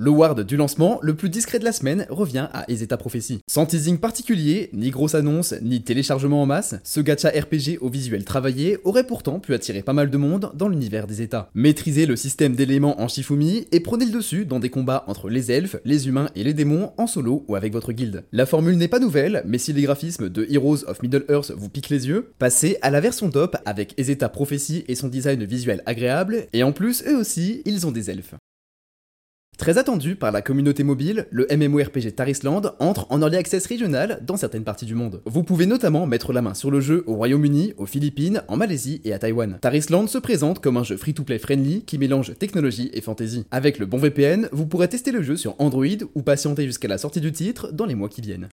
Le 0.00 0.10
ward 0.10 0.44
du 0.44 0.56
lancement, 0.56 1.00
le 1.02 1.16
plus 1.16 1.28
discret 1.28 1.58
de 1.58 1.64
la 1.64 1.72
semaine, 1.72 2.06
revient 2.08 2.46
à 2.52 2.70
Ezeta 2.70 2.96
Prophecy. 2.96 3.40
Sans 3.50 3.66
teasing 3.66 3.98
particulier, 3.98 4.70
ni 4.72 4.90
grosse 4.90 5.16
annonce, 5.16 5.54
ni 5.60 5.82
téléchargement 5.82 6.40
en 6.40 6.46
masse, 6.46 6.76
ce 6.84 7.00
gacha 7.00 7.30
RPG 7.30 7.78
au 7.80 7.88
visuel 7.88 8.24
travaillé 8.24 8.78
aurait 8.84 9.08
pourtant 9.08 9.40
pu 9.40 9.54
attirer 9.54 9.82
pas 9.82 9.92
mal 9.92 10.08
de 10.08 10.16
monde 10.16 10.52
dans 10.54 10.68
l'univers 10.68 11.08
des 11.08 11.20
États. 11.20 11.50
Maîtrisez 11.52 12.06
le 12.06 12.14
système 12.14 12.54
d'éléments 12.54 13.00
en 13.00 13.08
Shifumi 13.08 13.66
et 13.72 13.80
prenez 13.80 14.04
le 14.04 14.12
dessus 14.12 14.44
dans 14.46 14.60
des 14.60 14.70
combats 14.70 15.02
entre 15.08 15.28
les 15.30 15.50
elfes, 15.50 15.74
les 15.84 16.06
humains 16.06 16.30
et 16.36 16.44
les 16.44 16.54
démons 16.54 16.92
en 16.96 17.08
solo 17.08 17.44
ou 17.48 17.56
avec 17.56 17.72
votre 17.72 17.90
guilde. 17.90 18.22
La 18.30 18.46
formule 18.46 18.76
n'est 18.76 18.86
pas 18.86 19.00
nouvelle, 19.00 19.42
mais 19.46 19.58
si 19.58 19.72
les 19.72 19.82
graphismes 19.82 20.28
de 20.28 20.46
Heroes 20.48 20.84
of 20.86 21.02
Middle-earth 21.02 21.50
vous 21.56 21.70
piquent 21.70 21.90
les 21.90 22.06
yeux, 22.06 22.30
passez 22.38 22.76
à 22.82 22.92
la 22.92 23.00
version 23.00 23.30
top 23.30 23.56
avec 23.66 23.98
Ezeta 23.98 24.28
Prophecy 24.28 24.84
et 24.86 24.94
son 24.94 25.08
design 25.08 25.42
visuel 25.42 25.82
agréable, 25.86 26.46
et 26.52 26.62
en 26.62 26.70
plus, 26.70 27.02
eux 27.08 27.16
aussi, 27.16 27.62
ils 27.64 27.84
ont 27.84 27.90
des 27.90 28.10
elfes. 28.10 28.36
Très 29.58 29.76
attendu 29.76 30.14
par 30.14 30.30
la 30.30 30.40
communauté 30.40 30.84
mobile, 30.84 31.26
le 31.32 31.48
MMORPG 31.50 32.14
Tarisland 32.14 32.62
entre 32.78 33.08
en 33.10 33.20
early 33.20 33.36
access 33.36 33.66
régional 33.66 34.20
dans 34.24 34.36
certaines 34.36 34.62
parties 34.62 34.86
du 34.86 34.94
monde. 34.94 35.20
Vous 35.26 35.42
pouvez 35.42 35.66
notamment 35.66 36.06
mettre 36.06 36.32
la 36.32 36.42
main 36.42 36.54
sur 36.54 36.70
le 36.70 36.80
jeu 36.80 37.02
au 37.08 37.16
Royaume-Uni, 37.16 37.74
aux 37.76 37.84
Philippines, 37.84 38.42
en 38.46 38.56
Malaisie 38.56 39.00
et 39.04 39.12
à 39.12 39.18
Taïwan. 39.18 39.58
Tarisland 39.60 40.06
se 40.06 40.18
présente 40.18 40.60
comme 40.60 40.76
un 40.76 40.84
jeu 40.84 40.96
free-to-play 40.96 41.40
friendly 41.40 41.82
qui 41.82 41.98
mélange 41.98 42.38
technologie 42.38 42.88
et 42.92 43.00
fantasy. 43.00 43.46
Avec 43.50 43.80
le 43.80 43.86
bon 43.86 43.98
VPN, 43.98 44.48
vous 44.52 44.66
pourrez 44.66 44.88
tester 44.88 45.10
le 45.10 45.22
jeu 45.22 45.36
sur 45.36 45.56
Android 45.58 45.86
ou 46.14 46.22
patienter 46.22 46.64
jusqu'à 46.64 46.86
la 46.86 46.96
sortie 46.96 47.20
du 47.20 47.32
titre 47.32 47.72
dans 47.72 47.84
les 47.84 47.96
mois 47.96 48.08
qui 48.08 48.20
viennent. 48.20 48.48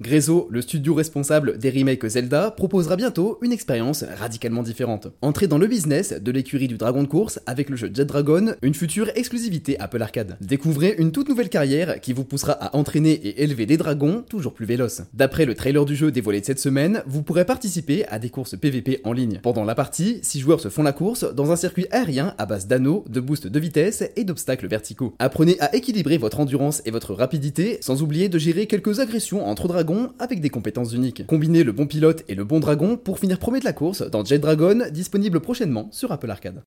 Grezzo, 0.00 0.46
le 0.48 0.62
studio 0.62 0.94
responsable 0.94 1.58
des 1.58 1.70
remakes 1.70 2.06
Zelda, 2.06 2.52
proposera 2.52 2.94
bientôt 2.94 3.36
une 3.42 3.50
expérience 3.50 4.04
radicalement 4.20 4.62
différente. 4.62 5.08
Entrez 5.22 5.48
dans 5.48 5.58
le 5.58 5.66
business 5.66 6.12
de 6.12 6.30
l'écurie 6.30 6.68
du 6.68 6.76
dragon 6.76 7.02
de 7.02 7.08
course 7.08 7.40
avec 7.46 7.68
le 7.68 7.74
jeu 7.74 7.90
Jet 7.92 8.04
Dragon, 8.04 8.54
une 8.62 8.74
future 8.74 9.10
exclusivité 9.16 9.76
Apple 9.80 10.00
Arcade. 10.00 10.36
Découvrez 10.40 10.94
une 10.98 11.10
toute 11.10 11.28
nouvelle 11.28 11.48
carrière 11.48 12.00
qui 12.00 12.12
vous 12.12 12.22
poussera 12.22 12.52
à 12.52 12.76
entraîner 12.76 13.10
et 13.10 13.42
élever 13.42 13.66
des 13.66 13.76
dragons 13.76 14.22
toujours 14.28 14.54
plus 14.54 14.66
véloces. 14.66 15.02
D'après 15.14 15.46
le 15.46 15.56
trailer 15.56 15.84
du 15.84 15.96
jeu 15.96 16.12
dévoilé 16.12 16.40
de 16.42 16.46
cette 16.46 16.60
semaine, 16.60 17.02
vous 17.08 17.24
pourrez 17.24 17.44
participer 17.44 18.06
à 18.06 18.20
des 18.20 18.30
courses 18.30 18.56
PVP 18.56 19.00
en 19.02 19.12
ligne. 19.12 19.40
Pendant 19.42 19.64
la 19.64 19.74
partie, 19.74 20.20
6 20.22 20.38
joueurs 20.38 20.60
se 20.60 20.68
font 20.68 20.84
la 20.84 20.92
course 20.92 21.24
dans 21.34 21.50
un 21.50 21.56
circuit 21.56 21.88
aérien 21.90 22.34
à 22.38 22.46
base 22.46 22.68
d'anneaux, 22.68 23.04
de 23.08 23.18
boosts 23.18 23.48
de 23.48 23.58
vitesse 23.58 24.04
et 24.14 24.22
d'obstacles 24.22 24.68
verticaux. 24.68 25.14
Apprenez 25.18 25.56
à 25.58 25.74
équilibrer 25.74 26.18
votre 26.18 26.38
endurance 26.38 26.82
et 26.86 26.92
votre 26.92 27.14
rapidité 27.14 27.78
sans 27.80 28.00
oublier 28.00 28.28
de 28.28 28.38
gérer 28.38 28.66
quelques 28.66 29.00
agressions 29.00 29.44
entre 29.44 29.66
dragons 29.66 29.87
avec 30.18 30.40
des 30.40 30.50
compétences 30.50 30.92
uniques. 30.92 31.26
Combinez 31.26 31.64
le 31.64 31.72
bon 31.72 31.86
pilote 31.86 32.24
et 32.28 32.34
le 32.34 32.44
bon 32.44 32.60
dragon 32.60 32.96
pour 32.96 33.18
finir 33.18 33.38
premier 33.38 33.60
de 33.60 33.64
la 33.64 33.72
course 33.72 34.02
dans 34.02 34.24
Jet 34.24 34.38
Dragon, 34.38 34.86
disponible 34.90 35.40
prochainement 35.40 35.88
sur 35.92 36.12
Apple 36.12 36.30
Arcade. 36.30 36.62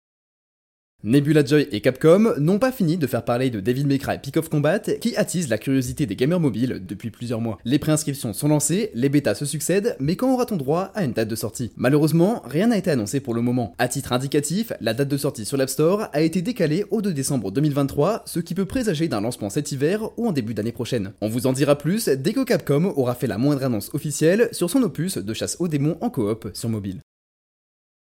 Nebula 1.03 1.43
Joy 1.43 1.67
et 1.71 1.81
Capcom 1.81 2.35
n'ont 2.37 2.59
pas 2.59 2.71
fini 2.71 2.95
de 2.95 3.07
faire 3.07 3.25
parler 3.25 3.49
de 3.49 3.59
Devil 3.59 3.85
May 3.85 3.97
Cry 3.97 4.19
Peak 4.19 4.37
of 4.37 4.49
Combat 4.49 4.77
qui 4.77 5.15
attise 5.15 5.49
la 5.49 5.57
curiosité 5.57 6.05
des 6.05 6.15
gamers 6.15 6.39
mobiles 6.39 6.79
depuis 6.87 7.09
plusieurs 7.09 7.41
mois. 7.41 7.57
Les 7.65 7.79
préinscriptions 7.79 8.33
sont 8.33 8.47
lancées, 8.47 8.91
les 8.93 9.09
bêtas 9.09 9.33
se 9.33 9.45
succèdent, 9.45 9.95
mais 9.99 10.15
quand 10.15 10.31
aura-t-on 10.31 10.57
droit 10.57 10.91
à 10.93 11.03
une 11.03 11.13
date 11.13 11.27
de 11.27 11.35
sortie? 11.35 11.71
Malheureusement, 11.75 12.43
rien 12.45 12.67
n'a 12.67 12.77
été 12.77 12.91
annoncé 12.91 13.19
pour 13.19 13.33
le 13.33 13.41
moment. 13.41 13.73
À 13.79 13.87
titre 13.87 14.13
indicatif, 14.13 14.73
la 14.79 14.93
date 14.93 15.07
de 15.07 15.17
sortie 15.17 15.45
sur 15.45 15.57
l'App 15.57 15.69
Store 15.69 16.07
a 16.13 16.21
été 16.21 16.43
décalée 16.43 16.85
au 16.91 17.01
2 17.01 17.13
décembre 17.13 17.49
2023, 17.49 18.21
ce 18.27 18.39
qui 18.39 18.53
peut 18.53 18.65
présager 18.65 19.07
d'un 19.07 19.21
lancement 19.21 19.49
cet 19.49 19.71
hiver 19.71 20.07
ou 20.17 20.27
en 20.27 20.31
début 20.31 20.53
d'année 20.53 20.71
prochaine. 20.71 21.13
On 21.21 21.29
vous 21.29 21.47
en 21.47 21.53
dira 21.53 21.79
plus 21.79 22.09
dès 22.09 22.33
que 22.33 22.43
Capcom 22.43 22.93
aura 22.95 23.15
fait 23.15 23.25
la 23.25 23.39
moindre 23.39 23.63
annonce 23.63 23.89
officielle 23.95 24.49
sur 24.51 24.69
son 24.69 24.83
opus 24.83 25.17
de 25.17 25.33
chasse 25.33 25.57
aux 25.59 25.67
démons 25.67 25.97
en 26.01 26.11
coop 26.11 26.51
sur 26.53 26.69
mobile. 26.69 27.01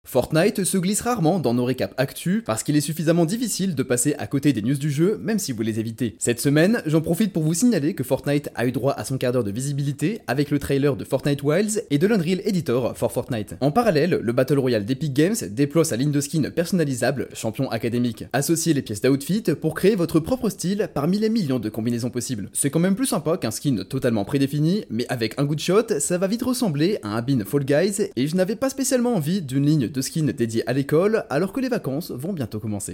Fortnite 0.06 0.66
se 0.66 0.78
glisse 0.78 1.00
rarement 1.02 1.40
dans 1.40 1.54
nos 1.54 1.64
récaps 1.64 1.94
actu 1.98 2.44
parce 2.46 2.62
qu'il 2.62 2.76
est 2.76 2.82
suffisamment 2.82 3.26
difficile 3.26 3.74
de 3.74 3.84
passer 3.84 4.14
à 4.20 4.28
côté 4.28 4.52
des 4.52 4.62
news 4.62 4.78
du 4.78 4.92
jeu 4.92 5.18
même 5.24 5.40
si 5.40 5.54
vous 5.54 5.62
les 5.62 5.80
évitez. 5.80 6.18
Cette 6.20 6.42
semaine, 6.42 6.84
j'en 6.86 7.00
profite 7.00 7.32
pour 7.32 7.42
vous 7.42 7.54
signaler 7.54 7.96
que 7.96 8.04
Fortnite 8.04 8.50
a 8.54 8.68
eu 8.68 8.74
droit 8.74 8.94
à 8.94 9.06
son 9.06 9.18
quart 9.18 9.32
d'heure 9.32 9.46
de 9.46 9.52
visibilité 9.52 10.20
avec 10.28 10.52
le 10.52 10.60
trailer 10.60 10.98
de 10.98 11.06
Fortnite 11.06 11.42
Wilds 11.42 11.84
et 11.90 11.98
de 11.98 12.06
l'Unreal 12.06 12.42
Editor 12.44 12.96
for 12.98 13.14
Fortnite. 13.14 13.56
En 13.62 13.72
parallèle, 13.72 14.20
le 14.22 14.34
Battle 14.34 14.60
Royale 14.60 14.86
d'Epic 14.86 15.14
Games 15.14 15.38
déploie 15.50 15.86
sa 15.86 15.96
ligne 15.96 16.12
de 16.12 16.22
skins 16.22 16.52
personnalisable 16.52 17.30
champion 17.34 17.72
académique. 17.72 18.26
Associez 18.34 18.74
les 18.74 18.82
pièces 18.82 19.02
d'outfit 19.02 19.44
pour 19.60 19.74
créer 19.74 19.96
votre 19.96 20.20
propre 20.20 20.50
style 20.50 20.90
parmi 20.94 21.18
les 21.18 21.30
millions 21.30 21.60
de 21.60 21.70
combinaisons 21.70 22.10
possibles. 22.10 22.50
C'est 22.52 22.70
quand 22.70 22.80
même 22.80 22.96
plus 22.96 23.08
sympa 23.08 23.38
qu'un 23.38 23.52
skin 23.52 23.84
totalement 23.90 24.26
prédéfini, 24.26 24.84
mais 24.90 25.06
avec 25.08 25.40
un 25.40 25.46
good 25.46 25.60
shot, 25.60 26.00
ça 26.00 26.18
va 26.18 26.28
vite 26.28 26.44
ressembler 26.44 27.00
à 27.04 27.16
un 27.16 27.22
bin 27.22 27.44
Fall 27.46 27.64
Guys 27.64 28.10
et 28.16 28.28
je 28.28 28.36
n'avais 28.36 28.58
pas 28.58 28.70
spécialement 28.70 29.16
envie 29.16 29.42
d'une 29.42 29.66
ligne 29.66 29.93
de 29.94 30.02
skins 30.02 30.34
dédiée 30.34 30.68
à 30.68 30.74
l'école 30.74 31.26
alors 31.30 31.54
que 31.54 31.62
les 31.62 31.70
vacances 31.70 32.12
vont 32.12 32.34
bientôt 32.34 32.60
commencer. 32.60 32.94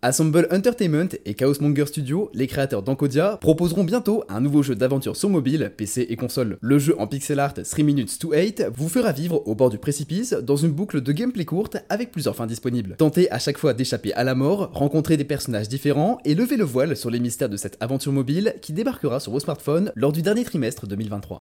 Assemble 0.00 0.46
Entertainment 0.52 1.08
et 1.24 1.34
Chaos 1.34 1.60
Monger 1.60 1.86
Studio, 1.86 2.30
les 2.32 2.46
créateurs 2.46 2.84
d'Ancodia, 2.84 3.36
proposeront 3.40 3.82
bientôt 3.82 4.22
un 4.28 4.40
nouveau 4.40 4.62
jeu 4.62 4.76
d'aventure 4.76 5.16
sur 5.16 5.28
mobile, 5.28 5.72
PC 5.76 6.06
et 6.08 6.14
console. 6.14 6.56
Le 6.60 6.78
jeu 6.78 6.94
en 7.00 7.08
pixel 7.08 7.40
art 7.40 7.54
3 7.54 7.84
minutes 7.84 8.16
to 8.20 8.32
8 8.32 8.66
vous 8.72 8.88
fera 8.88 9.10
vivre 9.10 9.42
au 9.48 9.56
bord 9.56 9.70
du 9.70 9.78
précipice 9.78 10.34
dans 10.34 10.54
une 10.54 10.70
boucle 10.70 11.00
de 11.00 11.10
gameplay 11.10 11.44
courte 11.44 11.78
avec 11.88 12.12
plusieurs 12.12 12.36
fins 12.36 12.46
disponibles. 12.46 12.94
Tentez 12.96 13.28
à 13.32 13.40
chaque 13.40 13.58
fois 13.58 13.74
d'échapper 13.74 14.12
à 14.12 14.22
la 14.22 14.36
mort, 14.36 14.70
rencontrer 14.72 15.16
des 15.16 15.24
personnages 15.24 15.68
différents 15.68 16.18
et 16.24 16.36
lever 16.36 16.56
le 16.56 16.64
voile 16.64 16.96
sur 16.96 17.10
les 17.10 17.18
mystères 17.18 17.48
de 17.48 17.56
cette 17.56 17.76
aventure 17.80 18.12
mobile 18.12 18.54
qui 18.62 18.72
débarquera 18.72 19.18
sur 19.18 19.32
vos 19.32 19.40
smartphones 19.40 19.90
lors 19.96 20.12
du 20.12 20.22
dernier 20.22 20.44
trimestre 20.44 20.86
2023. 20.86 21.40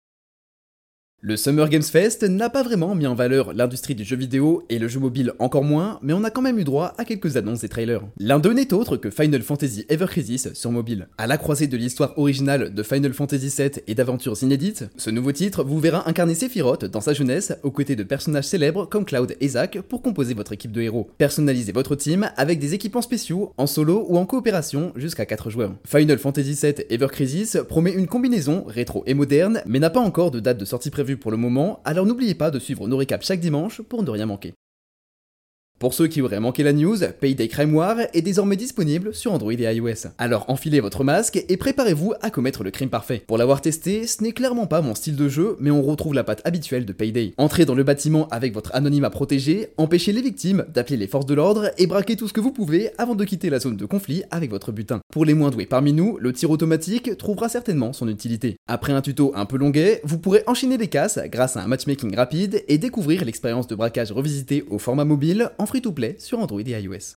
Le 1.22 1.36
Summer 1.36 1.68
Games 1.68 1.84
Fest 1.84 2.24
n'a 2.24 2.50
pas 2.50 2.64
vraiment 2.64 2.96
mis 2.96 3.06
en 3.06 3.14
valeur 3.14 3.52
l'industrie 3.54 3.94
du 3.94 4.06
jeu 4.06 4.16
vidéo 4.16 4.64
et 4.70 4.80
le 4.80 4.88
jeu 4.88 5.02
mobile 5.02 5.34
encore 5.38 5.66
moins, 5.66 6.00
mais 6.02 6.14
on 6.14 6.24
a 6.24 6.32
quand 6.32 6.42
même 6.42 6.60
eu 6.60 6.64
droit 6.64 6.94
à 6.98 7.04
quelques 7.04 7.36
annonces 7.36 7.66
et 7.66 7.68
trailers. 7.68 8.04
L'un 8.20 8.40
d'eux 8.40 8.54
n'est 8.54 8.72
autre 8.72 8.96
que 8.96 9.10
Final 9.10 9.42
Fantasy 9.42 9.86
Ever 9.90 10.06
Crisis 10.06 10.54
sur 10.54 10.72
mobile. 10.72 11.10
À 11.18 11.28
la 11.28 11.38
croisée 11.38 11.68
de 11.68 11.76
l'histoire 11.76 12.18
originale 12.18 12.74
de 12.74 12.84
Final 12.84 13.12
Fantasy 13.12 13.50
VII 13.50 13.84
et 13.86 13.96
d'aventures 13.96 14.42
inédites, 14.42 14.86
ce 14.96 15.10
nouveau 15.10 15.34
titre 15.34 15.66
vous 15.66 15.78
verra 15.78 16.08
incarner 16.08 16.36
Sephiroth 16.36 16.86
dans 16.86 17.02
sa 17.02 17.12
jeunesse 17.12 17.52
aux 17.64 17.72
côtés 17.72 17.98
de 17.98 18.04
personnages 18.04 18.46
célèbres 18.46 18.88
comme 18.88 19.04
Cloud 19.04 19.36
et 19.42 19.48
Zack 19.50 19.82
pour 19.82 20.02
composer 20.02 20.34
votre 20.34 20.54
équipe 20.54 20.72
de 20.72 20.80
héros. 20.82 21.10
Personnalisez 21.18 21.74
votre 21.74 21.96
team 21.96 22.30
avec 22.38 22.60
des 22.60 22.76
équipements 22.76 23.02
spéciaux, 23.02 23.52
en 23.58 23.68
solo 23.68 24.06
ou 24.08 24.18
en 24.18 24.26
coopération 24.26 24.94
jusqu'à 24.96 25.26
4 25.26 25.50
joueurs. 25.50 25.76
Final 25.86 26.18
Fantasy 26.18 26.54
VII 26.54 26.86
Ever 26.90 27.08
Crisis 27.12 27.58
promet 27.68 27.92
une 27.92 28.08
combinaison 28.08 28.64
rétro 28.68 29.04
et 29.06 29.14
moderne, 29.14 29.62
mais 29.66 29.80
n'a 29.80 29.90
pas 29.90 30.00
encore 30.00 30.32
de 30.32 30.40
date 30.40 30.58
de 30.58 30.64
sortie 30.64 30.90
prévue 30.90 31.09
pour 31.16 31.32
le 31.32 31.38
moment, 31.38 31.82
alors 31.86 32.06
n'oubliez 32.06 32.36
pas 32.36 32.52
de 32.52 32.60
suivre 32.60 32.88
nos 32.88 32.98
récaps 32.98 33.26
chaque 33.26 33.40
dimanche 33.40 33.82
pour 33.82 34.04
ne 34.04 34.10
rien 34.10 34.26
manquer. 34.26 34.54
Pour 35.80 35.94
ceux 35.94 36.08
qui 36.08 36.22
auraient 36.22 36.42
manqué 36.42 36.62
la 36.62 36.74
news, 36.74 36.98
Payday 37.22 37.48
Crime 37.48 37.74
War 37.74 37.96
est 38.14 38.22
désormais 38.22 38.58
disponible 38.58 39.16
sur 39.16 39.32
Android 39.32 39.54
et 39.54 39.76
iOS. 39.76 40.10
Alors 40.18 40.44
enfilez 40.50 40.82
votre 40.82 41.06
masque 41.06 41.42
et 41.48 41.56
préparez-vous 41.56 42.14
à 42.22 42.30
commettre 42.32 42.66
le 42.66 42.72
crime 42.72 42.90
parfait. 42.90 43.24
Pour 43.26 43.38
l'avoir 43.38 43.62
testé, 43.62 44.06
ce 44.06 44.22
n'est 44.22 44.34
clairement 44.34 44.68
pas 44.68 44.82
mon 44.82 44.94
style 44.94 45.16
de 45.16 45.30
jeu, 45.30 45.56
mais 45.62 45.72
on 45.72 45.82
retrouve 45.82 46.14
la 46.14 46.26
patte 46.26 46.42
habituelle 46.44 46.84
de 46.84 46.92
Payday. 46.92 47.34
Entrez 47.38 47.64
dans 47.64 47.76
le 47.76 47.86
bâtiment 47.86 48.28
avec 48.28 48.54
votre 48.54 48.76
anonymat 48.76 49.10
protégé, 49.10 49.70
empêchez 49.78 50.12
les 50.12 50.22
victimes 50.22 50.66
d'appeler 50.68 50.98
les 50.98 51.08
forces 51.08 51.26
de 51.26 51.34
l'ordre 51.34 51.72
et 51.78 51.88
braquez 51.88 52.18
tout 52.18 52.28
ce 52.28 52.34
que 52.34 52.42
vous 52.42 52.52
pouvez 52.52 52.90
avant 52.98 53.16
de 53.16 53.24
quitter 53.24 53.50
la 53.50 53.60
zone 53.60 53.78
de 53.78 53.86
conflit 53.86 54.24
avec 54.32 54.50
votre 54.50 54.74
butin. 54.74 55.00
Pour 55.14 55.24
les 55.24 55.34
moins 55.34 55.50
doués 55.50 55.66
parmi 55.66 55.94
nous, 55.94 56.18
le 56.20 56.34
tir 56.34 56.52
automatique 56.52 57.16
trouvera 57.18 57.48
certainement 57.48 57.94
son 57.94 58.10
utilité. 58.10 58.58
Après 58.68 58.92
un 58.92 59.02
tuto 59.02 59.32
un 59.34 59.46
peu 59.46 59.56
longuet, 59.56 60.02
vous 60.04 60.20
pourrez 60.20 60.44
enchaîner 60.46 60.76
les 60.76 60.90
casses 60.90 61.20
grâce 61.28 61.56
à 61.56 61.64
un 61.64 61.68
matchmaking 61.68 62.18
rapide 62.18 62.66
et 62.68 62.78
découvrir 62.78 63.24
l'expérience 63.24 63.68
de 63.68 63.76
braquage 63.76 64.12
revisité 64.12 64.66
au 64.70 64.78
format 64.78 65.06
mobile 65.06 65.52
en 65.58 65.69
free-to-play 65.70 66.16
sur 66.18 66.40
Android 66.40 66.60
et 66.60 66.82
iOS. 66.82 67.16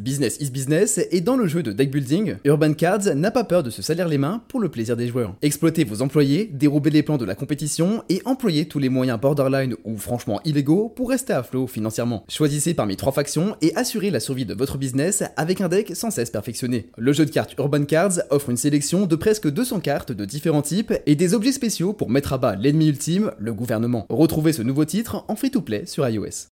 Business 0.00 0.38
is 0.40 0.50
business, 0.50 0.98
et 1.12 1.20
dans 1.20 1.36
le 1.36 1.46
jeu 1.46 1.62
de 1.62 1.70
deck 1.70 1.92
building, 1.92 2.34
Urban 2.42 2.72
Cards 2.72 3.14
n'a 3.14 3.30
pas 3.30 3.44
peur 3.44 3.62
de 3.62 3.70
se 3.70 3.80
salir 3.80 4.08
les 4.08 4.18
mains 4.18 4.42
pour 4.48 4.58
le 4.58 4.68
plaisir 4.68 4.96
des 4.96 5.06
joueurs. 5.06 5.36
Exploitez 5.40 5.84
vos 5.84 6.02
employés, 6.02 6.50
dérobez 6.52 6.90
les 6.90 7.04
plans 7.04 7.16
de 7.16 7.24
la 7.24 7.36
compétition 7.36 8.02
et 8.08 8.20
employez 8.24 8.66
tous 8.66 8.80
les 8.80 8.88
moyens 8.88 9.20
borderline 9.20 9.76
ou 9.84 9.96
franchement 9.96 10.40
illégaux 10.44 10.88
pour 10.88 11.10
rester 11.10 11.32
à 11.32 11.44
flot 11.44 11.68
financièrement. 11.68 12.24
Choisissez 12.28 12.74
parmi 12.74 12.96
trois 12.96 13.12
factions 13.12 13.54
et 13.62 13.72
assurez 13.76 14.10
la 14.10 14.18
survie 14.18 14.46
de 14.46 14.54
votre 14.54 14.78
business 14.78 15.22
avec 15.36 15.60
un 15.60 15.68
deck 15.68 15.94
sans 15.94 16.10
cesse 16.10 16.30
perfectionné. 16.30 16.90
Le 16.98 17.12
jeu 17.12 17.24
de 17.24 17.30
cartes 17.30 17.54
Urban 17.56 17.84
Cards 17.84 18.18
offre 18.30 18.50
une 18.50 18.56
sélection 18.56 19.06
de 19.06 19.14
presque 19.14 19.48
200 19.48 19.78
cartes 19.78 20.10
de 20.10 20.24
différents 20.24 20.62
types 20.62 20.92
et 21.06 21.14
des 21.14 21.34
objets 21.34 21.52
spéciaux 21.52 21.92
pour 21.92 22.10
mettre 22.10 22.32
à 22.32 22.38
bas 22.38 22.56
l'ennemi 22.56 22.88
ultime, 22.88 23.30
le 23.38 23.54
gouvernement. 23.54 24.06
Retrouvez 24.08 24.52
ce 24.52 24.62
nouveau 24.62 24.86
titre 24.86 25.24
en 25.28 25.36
free-to-play 25.36 25.86
sur 25.86 26.08
iOS. 26.08 26.53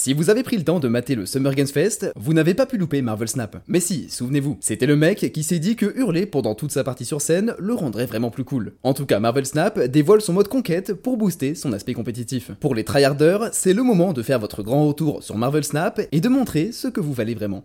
Si 0.00 0.12
vous 0.12 0.30
avez 0.30 0.44
pris 0.44 0.56
le 0.56 0.62
temps 0.62 0.78
de 0.78 0.86
mater 0.86 1.16
le 1.16 1.26
Summer 1.26 1.52
Games 1.56 1.66
Fest, 1.66 2.12
vous 2.14 2.32
n'avez 2.32 2.54
pas 2.54 2.66
pu 2.66 2.78
louper 2.78 3.02
Marvel 3.02 3.26
Snap. 3.26 3.56
Mais 3.66 3.80
si, 3.80 4.08
souvenez-vous, 4.08 4.56
c'était 4.60 4.86
le 4.86 4.94
mec 4.94 5.32
qui 5.32 5.42
s'est 5.42 5.58
dit 5.58 5.74
que 5.74 5.92
hurler 5.98 6.24
pendant 6.24 6.54
toute 6.54 6.70
sa 6.70 6.84
partie 6.84 7.04
sur 7.04 7.20
scène 7.20 7.56
le 7.58 7.74
rendrait 7.74 8.06
vraiment 8.06 8.30
plus 8.30 8.44
cool. 8.44 8.74
En 8.84 8.94
tout 8.94 9.06
cas, 9.06 9.18
Marvel 9.18 9.44
Snap 9.44 9.80
dévoile 9.80 10.20
son 10.20 10.34
mode 10.34 10.46
conquête 10.46 10.94
pour 10.94 11.16
booster 11.16 11.56
son 11.56 11.72
aspect 11.72 11.94
compétitif. 11.94 12.52
Pour 12.60 12.76
les 12.76 12.84
tryharders, 12.84 13.48
c'est 13.50 13.74
le 13.74 13.82
moment 13.82 14.12
de 14.12 14.22
faire 14.22 14.38
votre 14.38 14.62
grand 14.62 14.86
retour 14.86 15.24
sur 15.24 15.36
Marvel 15.36 15.64
Snap 15.64 16.00
et 16.12 16.20
de 16.20 16.28
montrer 16.28 16.70
ce 16.70 16.86
que 16.86 17.00
vous 17.00 17.12
valez 17.12 17.34
vraiment. 17.34 17.64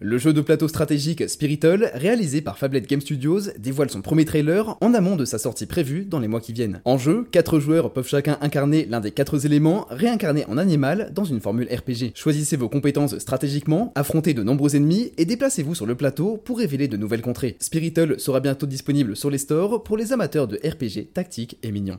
Le 0.00 0.18
jeu 0.18 0.32
de 0.32 0.40
plateau 0.40 0.66
stratégique 0.66 1.28
Spirital, 1.30 1.90
réalisé 1.94 2.42
par 2.42 2.58
Fablet 2.58 2.82
Game 2.82 3.00
Studios, 3.00 3.52
dévoile 3.58 3.88
son 3.88 4.02
premier 4.02 4.24
trailer 4.24 4.76
en 4.80 4.92
amont 4.92 5.14
de 5.14 5.24
sa 5.24 5.38
sortie 5.38 5.64
prévue 5.64 6.04
dans 6.04 6.18
les 6.18 6.28
mois 6.28 6.40
qui 6.40 6.52
viennent. 6.52 6.82
En 6.84 6.98
jeu, 6.98 7.26
4 7.30 7.58
joueurs 7.58 7.92
peuvent 7.92 8.06
chacun 8.06 8.36
incarner 8.42 8.86
l'un 8.86 9.00
des 9.00 9.12
4 9.12 9.46
éléments 9.46 9.86
réincarnés 9.88 10.46
en 10.46 10.58
animal 10.58 11.12
dans 11.14 11.24
une 11.24 11.40
formule 11.40 11.72
RPG. 11.72 12.12
Choisissez 12.14 12.56
vos 12.56 12.68
compétences 12.68 13.16
stratégiquement, 13.18 13.92
affrontez 13.94 14.34
de 14.34 14.42
nombreux 14.42 14.76
ennemis 14.76 15.12
et 15.16 15.24
déplacez-vous 15.24 15.76
sur 15.76 15.86
le 15.86 15.94
plateau 15.94 16.36
pour 16.36 16.58
révéler 16.58 16.88
de 16.88 16.96
nouvelles 16.96 17.22
contrées. 17.22 17.56
Spirital 17.60 18.18
sera 18.18 18.40
bientôt 18.40 18.66
disponible 18.66 19.16
sur 19.16 19.30
les 19.30 19.38
stores 19.38 19.84
pour 19.84 19.96
les 19.96 20.12
amateurs 20.12 20.48
de 20.48 20.56
RPG 20.56 21.12
tactique 21.14 21.58
et 21.62 21.70
mignon. 21.70 21.98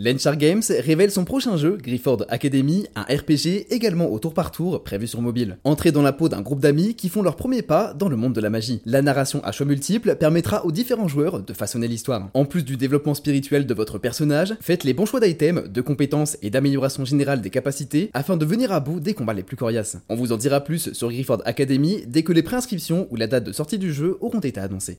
Lenchar 0.00 0.36
Games 0.36 0.62
révèle 0.68 1.10
son 1.10 1.24
prochain 1.24 1.56
jeu, 1.56 1.76
Grifford 1.82 2.24
Academy, 2.28 2.86
un 2.94 3.02
RPG 3.02 3.66
également 3.70 4.12
au 4.12 4.20
tour 4.20 4.32
par 4.32 4.52
tour 4.52 4.84
prévu 4.84 5.08
sur 5.08 5.20
mobile. 5.20 5.58
Entrez 5.64 5.90
dans 5.90 6.02
la 6.02 6.12
peau 6.12 6.28
d'un 6.28 6.40
groupe 6.40 6.60
d'amis 6.60 6.94
qui 6.94 7.08
font 7.08 7.20
leur 7.20 7.34
premier 7.34 7.62
pas 7.62 7.94
dans 7.94 8.08
le 8.08 8.14
monde 8.14 8.32
de 8.32 8.40
la 8.40 8.48
magie. 8.48 8.80
La 8.86 9.02
narration 9.02 9.42
à 9.42 9.50
choix 9.50 9.66
multiples 9.66 10.14
permettra 10.14 10.64
aux 10.64 10.70
différents 10.70 11.08
joueurs 11.08 11.42
de 11.42 11.52
façonner 11.52 11.88
l'histoire. 11.88 12.30
En 12.34 12.44
plus 12.44 12.62
du 12.62 12.76
développement 12.76 13.14
spirituel 13.14 13.66
de 13.66 13.74
votre 13.74 13.98
personnage, 13.98 14.54
faites 14.60 14.84
les 14.84 14.94
bons 14.94 15.04
choix 15.04 15.18
d'items, 15.18 15.68
de 15.68 15.80
compétences 15.80 16.38
et 16.42 16.50
d'amélioration 16.50 17.04
générale 17.04 17.40
des 17.40 17.50
capacités 17.50 18.10
afin 18.12 18.36
de 18.36 18.44
venir 18.46 18.70
à 18.70 18.78
bout 18.78 19.00
des 19.00 19.14
combats 19.14 19.34
les 19.34 19.42
plus 19.42 19.56
coriaces. 19.56 19.96
On 20.08 20.14
vous 20.14 20.30
en 20.30 20.36
dira 20.36 20.60
plus 20.60 20.92
sur 20.92 21.10
Grifford 21.10 21.42
Academy 21.44 22.04
dès 22.06 22.22
que 22.22 22.32
les 22.32 22.44
préinscriptions 22.44 23.08
ou 23.10 23.16
la 23.16 23.26
date 23.26 23.42
de 23.42 23.52
sortie 23.52 23.78
du 23.78 23.92
jeu 23.92 24.16
auront 24.20 24.38
été 24.38 24.60
annoncées. 24.60 24.98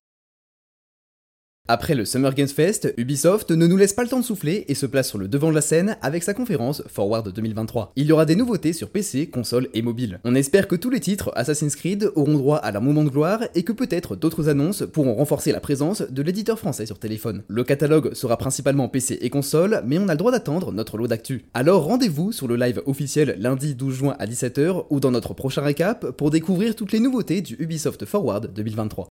Après 1.71 1.93
le 1.93 2.03
Summer 2.03 2.33
Games 2.33 2.47
Fest, 2.47 2.91
Ubisoft 2.97 3.51
ne 3.51 3.67
nous 3.67 3.77
laisse 3.77 3.93
pas 3.93 4.01
le 4.01 4.09
temps 4.09 4.19
de 4.19 4.25
souffler 4.25 4.65
et 4.69 4.73
se 4.73 4.87
place 4.87 5.07
sur 5.07 5.19
le 5.19 5.27
devant 5.27 5.51
de 5.51 5.53
la 5.53 5.61
scène 5.61 5.97
avec 6.01 6.23
sa 6.23 6.33
conférence 6.33 6.81
Forward 6.87 7.31
2023. 7.31 7.91
Il 7.95 8.07
y 8.07 8.11
aura 8.11 8.25
des 8.25 8.35
nouveautés 8.35 8.73
sur 8.73 8.89
PC, 8.89 9.27
console 9.27 9.67
et 9.75 9.83
mobile. 9.83 10.19
On 10.23 10.33
espère 10.33 10.67
que 10.67 10.75
tous 10.75 10.89
les 10.89 10.99
titres 10.99 11.31
Assassin's 11.35 11.75
Creed 11.75 12.09
auront 12.15 12.39
droit 12.39 12.57
à 12.57 12.71
leur 12.71 12.81
moment 12.81 13.03
de 13.03 13.11
gloire 13.11 13.41
et 13.53 13.61
que 13.61 13.71
peut-être 13.71 14.15
d'autres 14.15 14.49
annonces 14.49 14.83
pourront 14.91 15.13
renforcer 15.13 15.51
la 15.51 15.59
présence 15.59 16.01
de 16.01 16.21
l'éditeur 16.23 16.57
français 16.57 16.87
sur 16.87 16.97
téléphone. 16.97 17.43
Le 17.47 17.63
catalogue 17.63 18.15
sera 18.15 18.35
principalement 18.37 18.89
PC 18.89 19.19
et 19.21 19.29
console, 19.29 19.83
mais 19.85 19.99
on 19.99 20.07
a 20.07 20.13
le 20.13 20.17
droit 20.17 20.31
d'attendre 20.31 20.71
notre 20.71 20.97
lot 20.97 21.05
d'actu. 21.05 21.45
Alors 21.53 21.83
rendez-vous 21.83 22.31
sur 22.31 22.47
le 22.47 22.55
live 22.55 22.81
officiel 22.87 23.35
lundi 23.37 23.75
12 23.75 23.93
juin 23.93 24.15
à 24.17 24.25
17h 24.25 24.85
ou 24.89 24.99
dans 24.99 25.11
notre 25.11 25.35
prochain 25.35 25.61
récap 25.61 26.09
pour 26.17 26.31
découvrir 26.31 26.75
toutes 26.75 26.93
les 26.93 26.99
nouveautés 26.99 27.41
du 27.41 27.57
Ubisoft 27.59 28.05
Forward 28.05 28.51
2023. 28.55 29.07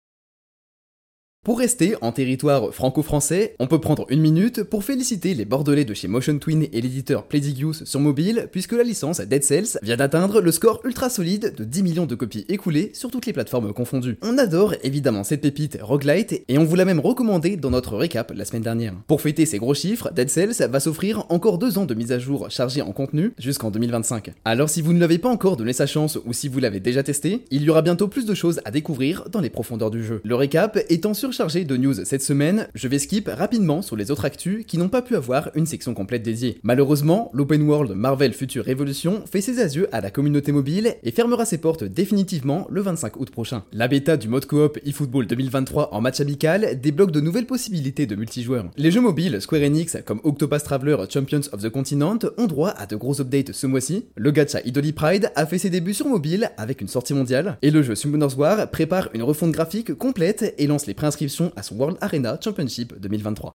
Pour 1.47 1.59
rester 1.59 1.95
en 2.01 2.11
territoire 2.11 2.73
franco-français, 2.73 3.55
on 3.59 3.67
peut 3.67 3.79
prendre 3.79 4.05
une 4.09 4.19
minute 4.19 4.63
pour 4.63 4.83
féliciter 4.83 5.33
les 5.33 5.45
Bordelais 5.45 5.85
de 5.85 5.93
chez 5.93 6.09
Motion 6.09 6.37
Twin 6.39 6.67
et 6.73 6.81
l'éditeur 6.81 7.23
Playdigious 7.23 7.85
sur 7.85 8.01
mobile, 8.01 8.49
puisque 8.51 8.73
la 8.73 8.83
licence 8.83 9.21
Dead 9.21 9.45
Cells 9.45 9.79
vient 9.81 9.95
d'atteindre 9.95 10.41
le 10.41 10.51
score 10.51 10.81
ultra 10.83 11.09
solide 11.09 11.55
de 11.55 11.63
10 11.63 11.83
millions 11.83 12.05
de 12.05 12.15
copies 12.15 12.43
écoulées 12.49 12.91
sur 12.93 13.09
toutes 13.11 13.27
les 13.27 13.31
plateformes 13.31 13.71
confondues. 13.71 14.17
On 14.23 14.37
adore 14.37 14.73
évidemment 14.83 15.23
cette 15.23 15.39
pépite 15.39 15.77
roguelite 15.81 16.43
et 16.49 16.57
on 16.57 16.65
vous 16.65 16.75
l'a 16.75 16.83
même 16.83 16.99
recommandé 16.99 17.55
dans 17.55 17.69
notre 17.69 17.95
récap 17.95 18.33
la 18.35 18.43
semaine 18.43 18.63
dernière. 18.63 18.95
Pour 19.07 19.21
fêter 19.21 19.45
ces 19.45 19.57
gros 19.57 19.73
chiffres, 19.73 20.11
Dead 20.13 20.29
Cells 20.29 20.67
va 20.69 20.81
s'offrir 20.81 21.27
encore 21.29 21.59
deux 21.59 21.77
ans 21.77 21.85
de 21.85 21.93
mise 21.93 22.11
à 22.11 22.19
jour 22.19 22.51
chargée 22.51 22.81
en 22.81 22.91
contenu 22.91 23.31
jusqu'en 23.37 23.71
2025. 23.71 24.33
Alors 24.43 24.69
si 24.69 24.81
vous 24.81 24.91
ne 24.91 24.99
l'avez 24.99 25.17
pas 25.17 25.29
encore 25.29 25.55
donné 25.55 25.71
sa 25.71 25.85
chance 25.85 26.19
ou 26.25 26.33
si 26.33 26.49
vous 26.49 26.59
l'avez 26.59 26.81
déjà 26.81 27.03
testé, 27.03 27.45
il 27.51 27.63
y 27.63 27.69
aura 27.69 27.83
bientôt 27.83 28.09
plus 28.09 28.25
de 28.25 28.33
choses 28.33 28.59
à 28.65 28.71
découvrir 28.71 29.29
dans 29.31 29.39
les 29.39 29.49
profondeurs 29.49 29.91
du 29.91 30.03
jeu. 30.03 30.19
Le 30.25 30.35
récap 30.35 30.77
étant 30.89 31.13
sur 31.13 31.36
chargé 31.37 31.65
de 31.65 31.77
news 31.77 31.93
cette 32.03 32.23
semaine, 32.23 32.67
je 32.73 32.87
vais 32.87 32.97
skip 32.97 33.29
rapidement 33.31 33.83
sur 33.83 33.95
les 33.95 34.09
autres 34.09 34.25
actus 34.25 34.65
qui 34.65 34.79
n'ont 34.79 34.89
pas 34.89 35.03
pu 35.03 35.15
avoir 35.15 35.51
une 35.53 35.67
section 35.67 35.93
complète 35.93 36.23
dédiée. 36.23 36.57
Malheureusement, 36.63 37.29
l'open 37.31 37.61
world 37.61 37.91
Marvel 37.91 38.33
Future 38.33 38.65
Revolution 38.65 39.23
fait 39.31 39.41
ses 39.41 39.59
adieux 39.59 39.87
à 39.91 40.01
la 40.01 40.09
communauté 40.09 40.51
mobile 40.51 40.95
et 41.03 41.11
fermera 41.11 41.45
ses 41.45 41.59
portes 41.59 41.83
définitivement 41.83 42.65
le 42.71 42.81
25 42.81 43.19
août 43.19 43.29
prochain. 43.29 43.63
La 43.71 43.87
bêta 43.87 44.17
du 44.17 44.27
mode 44.27 44.47
coop 44.47 44.79
eFootball 44.83 45.27
2023 45.27 45.93
en 45.93 46.01
match 46.01 46.19
amical 46.21 46.81
débloque 46.81 47.11
de 47.11 47.21
nouvelles 47.21 47.45
possibilités 47.45 48.07
de 48.07 48.15
multijoueurs. 48.15 48.71
Les 48.75 48.89
jeux 48.89 49.01
mobiles 49.01 49.39
Square 49.39 49.61
Enix 49.61 49.95
comme 50.07 50.21
Octopus 50.23 50.63
Traveler 50.63 50.97
Champions 51.07 51.41
of 51.51 51.61
the 51.61 51.69
Continent 51.69 52.17
ont 52.39 52.47
droit 52.47 52.69
à 52.71 52.87
de 52.87 52.95
gros 52.95 53.21
updates 53.21 53.51
ce 53.51 53.67
mois-ci. 53.67 54.05
Le 54.15 54.31
gacha 54.31 54.61
Idoli 54.65 54.91
Pride 54.91 55.31
a 55.35 55.45
fait 55.45 55.59
ses 55.59 55.69
débuts 55.69 55.93
sur 55.93 56.07
mobile 56.07 56.49
avec 56.57 56.81
une 56.81 56.87
sortie 56.87 57.13
mondiale 57.13 57.59
et 57.61 57.69
le 57.69 57.83
jeu 57.83 57.93
Summoners 57.93 58.33
War 58.35 58.71
prépare 58.71 59.09
une 59.13 59.21
refonte 59.21 59.51
graphique 59.51 59.93
complète 59.93 60.55
et 60.57 60.65
lance 60.65 60.87
les 60.87 60.95
préinscriptions 60.95 61.26
à 61.55 61.61
World 61.73 61.97
Arena 62.01 62.37
Championship 62.41 62.99
2023. 62.99 63.53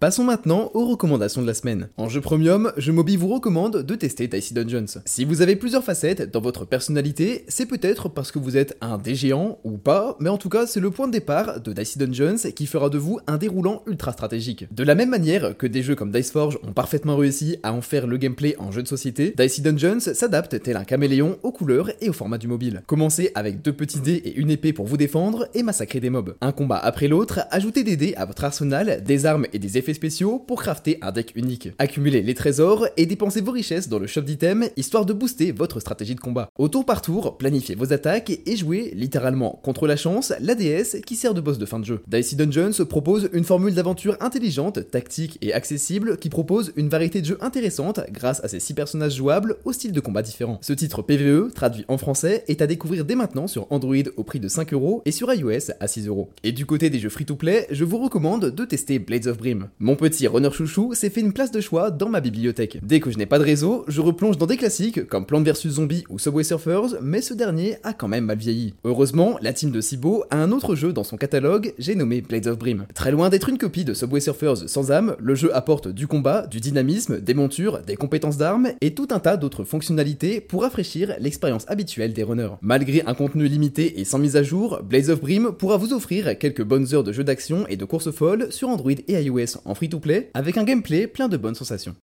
Passons 0.00 0.22
maintenant 0.22 0.70
aux 0.74 0.86
recommandations 0.86 1.42
de 1.42 1.46
la 1.48 1.54
semaine. 1.54 1.88
En 1.96 2.08
jeu 2.08 2.20
premium, 2.20 2.70
je 2.76 2.92
Mobi 2.92 3.16
vous 3.16 3.26
recommande 3.26 3.82
de 3.82 3.94
tester 3.96 4.28
Dicey 4.28 4.54
Dungeons. 4.54 5.00
Si 5.04 5.24
vous 5.24 5.42
avez 5.42 5.56
plusieurs 5.56 5.82
facettes 5.82 6.30
dans 6.30 6.40
votre 6.40 6.64
personnalité, 6.64 7.44
c'est 7.48 7.66
peut-être 7.66 8.08
parce 8.08 8.30
que 8.30 8.38
vous 8.38 8.56
êtes 8.56 8.76
un 8.80 8.96
dé 8.96 9.16
géant 9.16 9.58
ou 9.64 9.76
pas, 9.76 10.16
mais 10.20 10.30
en 10.30 10.38
tout 10.38 10.50
cas 10.50 10.68
c'est 10.68 10.78
le 10.78 10.92
point 10.92 11.08
de 11.08 11.12
départ 11.12 11.60
de 11.60 11.72
Dicey 11.72 11.98
Dungeons 11.98 12.48
qui 12.54 12.66
fera 12.66 12.90
de 12.90 12.98
vous 12.98 13.18
un 13.26 13.38
déroulant 13.38 13.82
ultra 13.88 14.12
stratégique. 14.12 14.72
De 14.72 14.84
la 14.84 14.94
même 14.94 15.10
manière 15.10 15.56
que 15.56 15.66
des 15.66 15.82
jeux 15.82 15.96
comme 15.96 16.12
Diceforge 16.12 16.60
ont 16.62 16.72
parfaitement 16.72 17.16
réussi 17.16 17.56
à 17.64 17.72
en 17.72 17.80
faire 17.80 18.06
le 18.06 18.18
gameplay 18.18 18.54
en 18.60 18.70
jeu 18.70 18.84
de 18.84 18.88
société, 18.88 19.34
Dicey 19.36 19.62
Dungeons 19.62 20.14
s'adapte 20.14 20.62
tel 20.62 20.76
un 20.76 20.84
caméléon 20.84 21.40
aux 21.42 21.50
couleurs 21.50 21.90
et 22.00 22.08
au 22.08 22.12
format 22.12 22.38
du 22.38 22.46
mobile. 22.46 22.84
Commencez 22.86 23.32
avec 23.34 23.62
deux 23.62 23.72
petits 23.72 23.98
dés 23.98 24.22
et 24.24 24.36
une 24.36 24.50
épée 24.50 24.72
pour 24.72 24.86
vous 24.86 24.96
défendre 24.96 25.48
et 25.54 25.64
massacrer 25.64 25.98
des 25.98 26.10
mobs. 26.10 26.36
Un 26.40 26.52
combat 26.52 26.78
après 26.78 27.08
l'autre, 27.08 27.40
ajoutez 27.50 27.82
des 27.82 27.96
dés 27.96 28.14
à 28.16 28.26
votre 28.26 28.44
arsenal, 28.44 29.02
des 29.02 29.26
armes 29.26 29.46
et 29.52 29.58
des 29.58 29.76
effets 29.76 29.87
spéciaux 29.94 30.38
pour 30.38 30.60
crafter 30.60 30.98
un 31.02 31.12
deck 31.12 31.32
unique. 31.34 31.70
Accumulez 31.78 32.22
les 32.22 32.34
trésors 32.34 32.86
et 32.96 33.06
dépensez 33.06 33.40
vos 33.40 33.52
richesses 33.52 33.88
dans 33.88 33.98
le 33.98 34.06
shop 34.06 34.22
d'items 34.22 34.70
histoire 34.76 35.06
de 35.06 35.12
booster 35.12 35.52
votre 35.52 35.80
stratégie 35.80 36.14
de 36.14 36.20
combat. 36.20 36.48
Au 36.58 36.68
tour 36.68 36.84
par 36.84 37.02
tour, 37.02 37.38
planifiez 37.38 37.74
vos 37.74 37.92
attaques 37.92 38.32
et 38.44 38.56
jouez 38.56 38.92
littéralement 38.94 39.60
contre 39.62 39.86
la 39.86 39.96
chance 39.96 40.32
la 40.40 40.54
déesse 40.54 40.96
qui 41.06 41.16
sert 41.16 41.34
de 41.34 41.40
boss 41.40 41.58
de 41.58 41.66
fin 41.66 41.78
de 41.78 41.84
jeu. 41.84 42.00
Dicey 42.06 42.36
Dungeons 42.36 42.84
propose 42.88 43.30
une 43.32 43.44
formule 43.44 43.74
d'aventure 43.74 44.16
intelligente, 44.20 44.90
tactique 44.90 45.38
et 45.42 45.52
accessible 45.52 46.16
qui 46.18 46.28
propose 46.28 46.72
une 46.76 46.88
variété 46.88 47.20
de 47.20 47.26
jeux 47.26 47.38
intéressante 47.40 48.00
grâce 48.10 48.42
à 48.44 48.48
ses 48.48 48.60
6 48.60 48.74
personnages 48.74 49.16
jouables 49.16 49.56
au 49.64 49.72
style 49.72 49.92
de 49.92 50.00
combat 50.00 50.22
différents. 50.22 50.58
Ce 50.62 50.72
titre 50.72 51.02
PVE, 51.02 51.52
traduit 51.52 51.84
en 51.88 51.98
français, 51.98 52.44
est 52.48 52.62
à 52.62 52.66
découvrir 52.66 53.04
dès 53.04 53.14
maintenant 53.14 53.46
sur 53.46 53.66
Android 53.70 53.96
au 54.16 54.24
prix 54.24 54.40
de 54.40 54.48
5€ 54.48 55.02
et 55.04 55.12
sur 55.12 55.32
iOS 55.32 55.72
à 55.80 55.86
6€. 55.86 56.28
Et 56.44 56.52
du 56.52 56.66
côté 56.66 56.90
des 56.90 56.98
jeux 56.98 57.08
free-to-play, 57.08 57.66
je 57.70 57.84
vous 57.84 57.98
recommande 57.98 58.46
de 58.46 58.64
tester 58.64 58.98
Blades 58.98 59.26
of 59.26 59.38
Brim. 59.38 59.68
Mon 59.80 59.94
petit 59.94 60.26
runner 60.26 60.50
chouchou 60.50 60.92
s'est 60.94 61.08
fait 61.08 61.20
une 61.20 61.32
place 61.32 61.52
de 61.52 61.60
choix 61.60 61.92
dans 61.92 62.08
ma 62.08 62.20
bibliothèque. 62.20 62.80
Dès 62.82 62.98
que 62.98 63.12
je 63.12 63.16
n'ai 63.16 63.26
pas 63.26 63.38
de 63.38 63.44
réseau, 63.44 63.84
je 63.86 64.00
replonge 64.00 64.36
dans 64.36 64.46
des 64.46 64.56
classiques 64.56 65.06
comme 65.06 65.24
Plants 65.24 65.40
vs 65.40 65.68
Zombies 65.68 66.02
ou 66.08 66.18
Subway 66.18 66.42
Surfers, 66.42 67.00
mais 67.00 67.22
ce 67.22 67.32
dernier 67.32 67.76
a 67.84 67.92
quand 67.92 68.08
même 68.08 68.24
mal 68.24 68.38
vieilli. 68.38 68.74
Heureusement, 68.82 69.38
la 69.40 69.52
team 69.52 69.70
de 69.70 69.80
Cibo 69.80 70.24
a 70.30 70.36
un 70.36 70.50
autre 70.50 70.74
jeu 70.74 70.92
dans 70.92 71.04
son 71.04 71.16
catalogue, 71.16 71.74
j'ai 71.78 71.94
nommé 71.94 72.22
Blades 72.22 72.48
of 72.48 72.58
Brim. 72.58 72.86
Très 72.92 73.12
loin 73.12 73.28
d'être 73.28 73.50
une 73.50 73.56
copie 73.56 73.84
de 73.84 73.94
Subway 73.94 74.18
Surfers 74.18 74.68
sans 74.68 74.90
âme, 74.90 75.14
le 75.20 75.36
jeu 75.36 75.54
apporte 75.54 75.86
du 75.86 76.08
combat, 76.08 76.48
du 76.48 76.58
dynamisme, 76.58 77.20
des 77.20 77.34
montures, 77.34 77.78
des 77.86 77.94
compétences 77.94 78.36
d'armes 78.36 78.70
et 78.80 78.94
tout 78.94 79.06
un 79.12 79.20
tas 79.20 79.36
d'autres 79.36 79.62
fonctionnalités 79.62 80.40
pour 80.40 80.62
rafraîchir 80.62 81.14
l'expérience 81.20 81.66
habituelle 81.68 82.12
des 82.12 82.24
runners. 82.24 82.56
Malgré 82.62 83.04
un 83.06 83.14
contenu 83.14 83.46
limité 83.46 84.00
et 84.00 84.04
sans 84.04 84.18
mise 84.18 84.34
à 84.34 84.42
jour, 84.42 84.80
Blaze 84.82 85.08
of 85.08 85.20
Brim 85.20 85.52
pourra 85.52 85.76
vous 85.76 85.92
offrir 85.92 86.36
quelques 86.36 86.64
bonnes 86.64 86.92
heures 86.96 87.04
de 87.04 87.12
jeu 87.12 87.22
d'action 87.22 87.64
et 87.68 87.76
de 87.76 87.84
course 87.84 88.10
folle 88.10 88.50
sur 88.50 88.70
Android 88.70 88.90
et 88.90 89.22
iOS 89.22 89.67
en 89.68 89.74
free-to-play 89.74 90.30
avec 90.34 90.56
un 90.56 90.64
gameplay 90.64 91.06
plein 91.06 91.28
de 91.28 91.36
bonnes 91.36 91.54
sensations. 91.54 91.96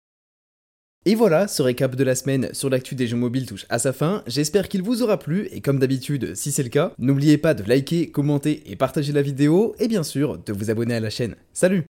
Et 1.07 1.15
voilà, 1.15 1.49
ce 1.49 1.61
récap 1.61 1.97
de 1.97 2.05
la 2.05 2.15
semaine 2.15 2.49
sur 2.53 2.71
l'actu 2.71 2.95
des 2.95 3.07
jeux 3.07 3.17
mobiles 3.17 3.45
touche 3.45 3.67
à 3.69 3.79
sa 3.79 3.93
fin, 3.93 4.23
j'espère 4.27 4.71
qu'il 4.71 4.83
vous 4.83 5.03
aura 5.03 5.19
plu, 5.19 5.49
et 5.53 5.61
comme 5.61 5.79
d'habitude, 5.79 6.35
si 6.35 6.51
c'est 6.51 6.63
le 6.63 6.71
cas, 6.71 6.93
n'oubliez 6.99 7.37
pas 7.37 7.53
de 7.53 7.63
liker, 7.63 8.11
commenter 8.11 8.63
et 8.71 8.77
partager 8.77 9.13
la 9.13 9.21
vidéo, 9.21 9.75
et 9.79 9.87
bien 9.87 10.03
sûr, 10.03 10.39
de 10.39 10.53
vous 10.55 10.71
abonner 10.71 10.95
à 10.95 11.01
la 11.01 11.11
chaîne. 11.11 11.37
Salut 11.53 11.83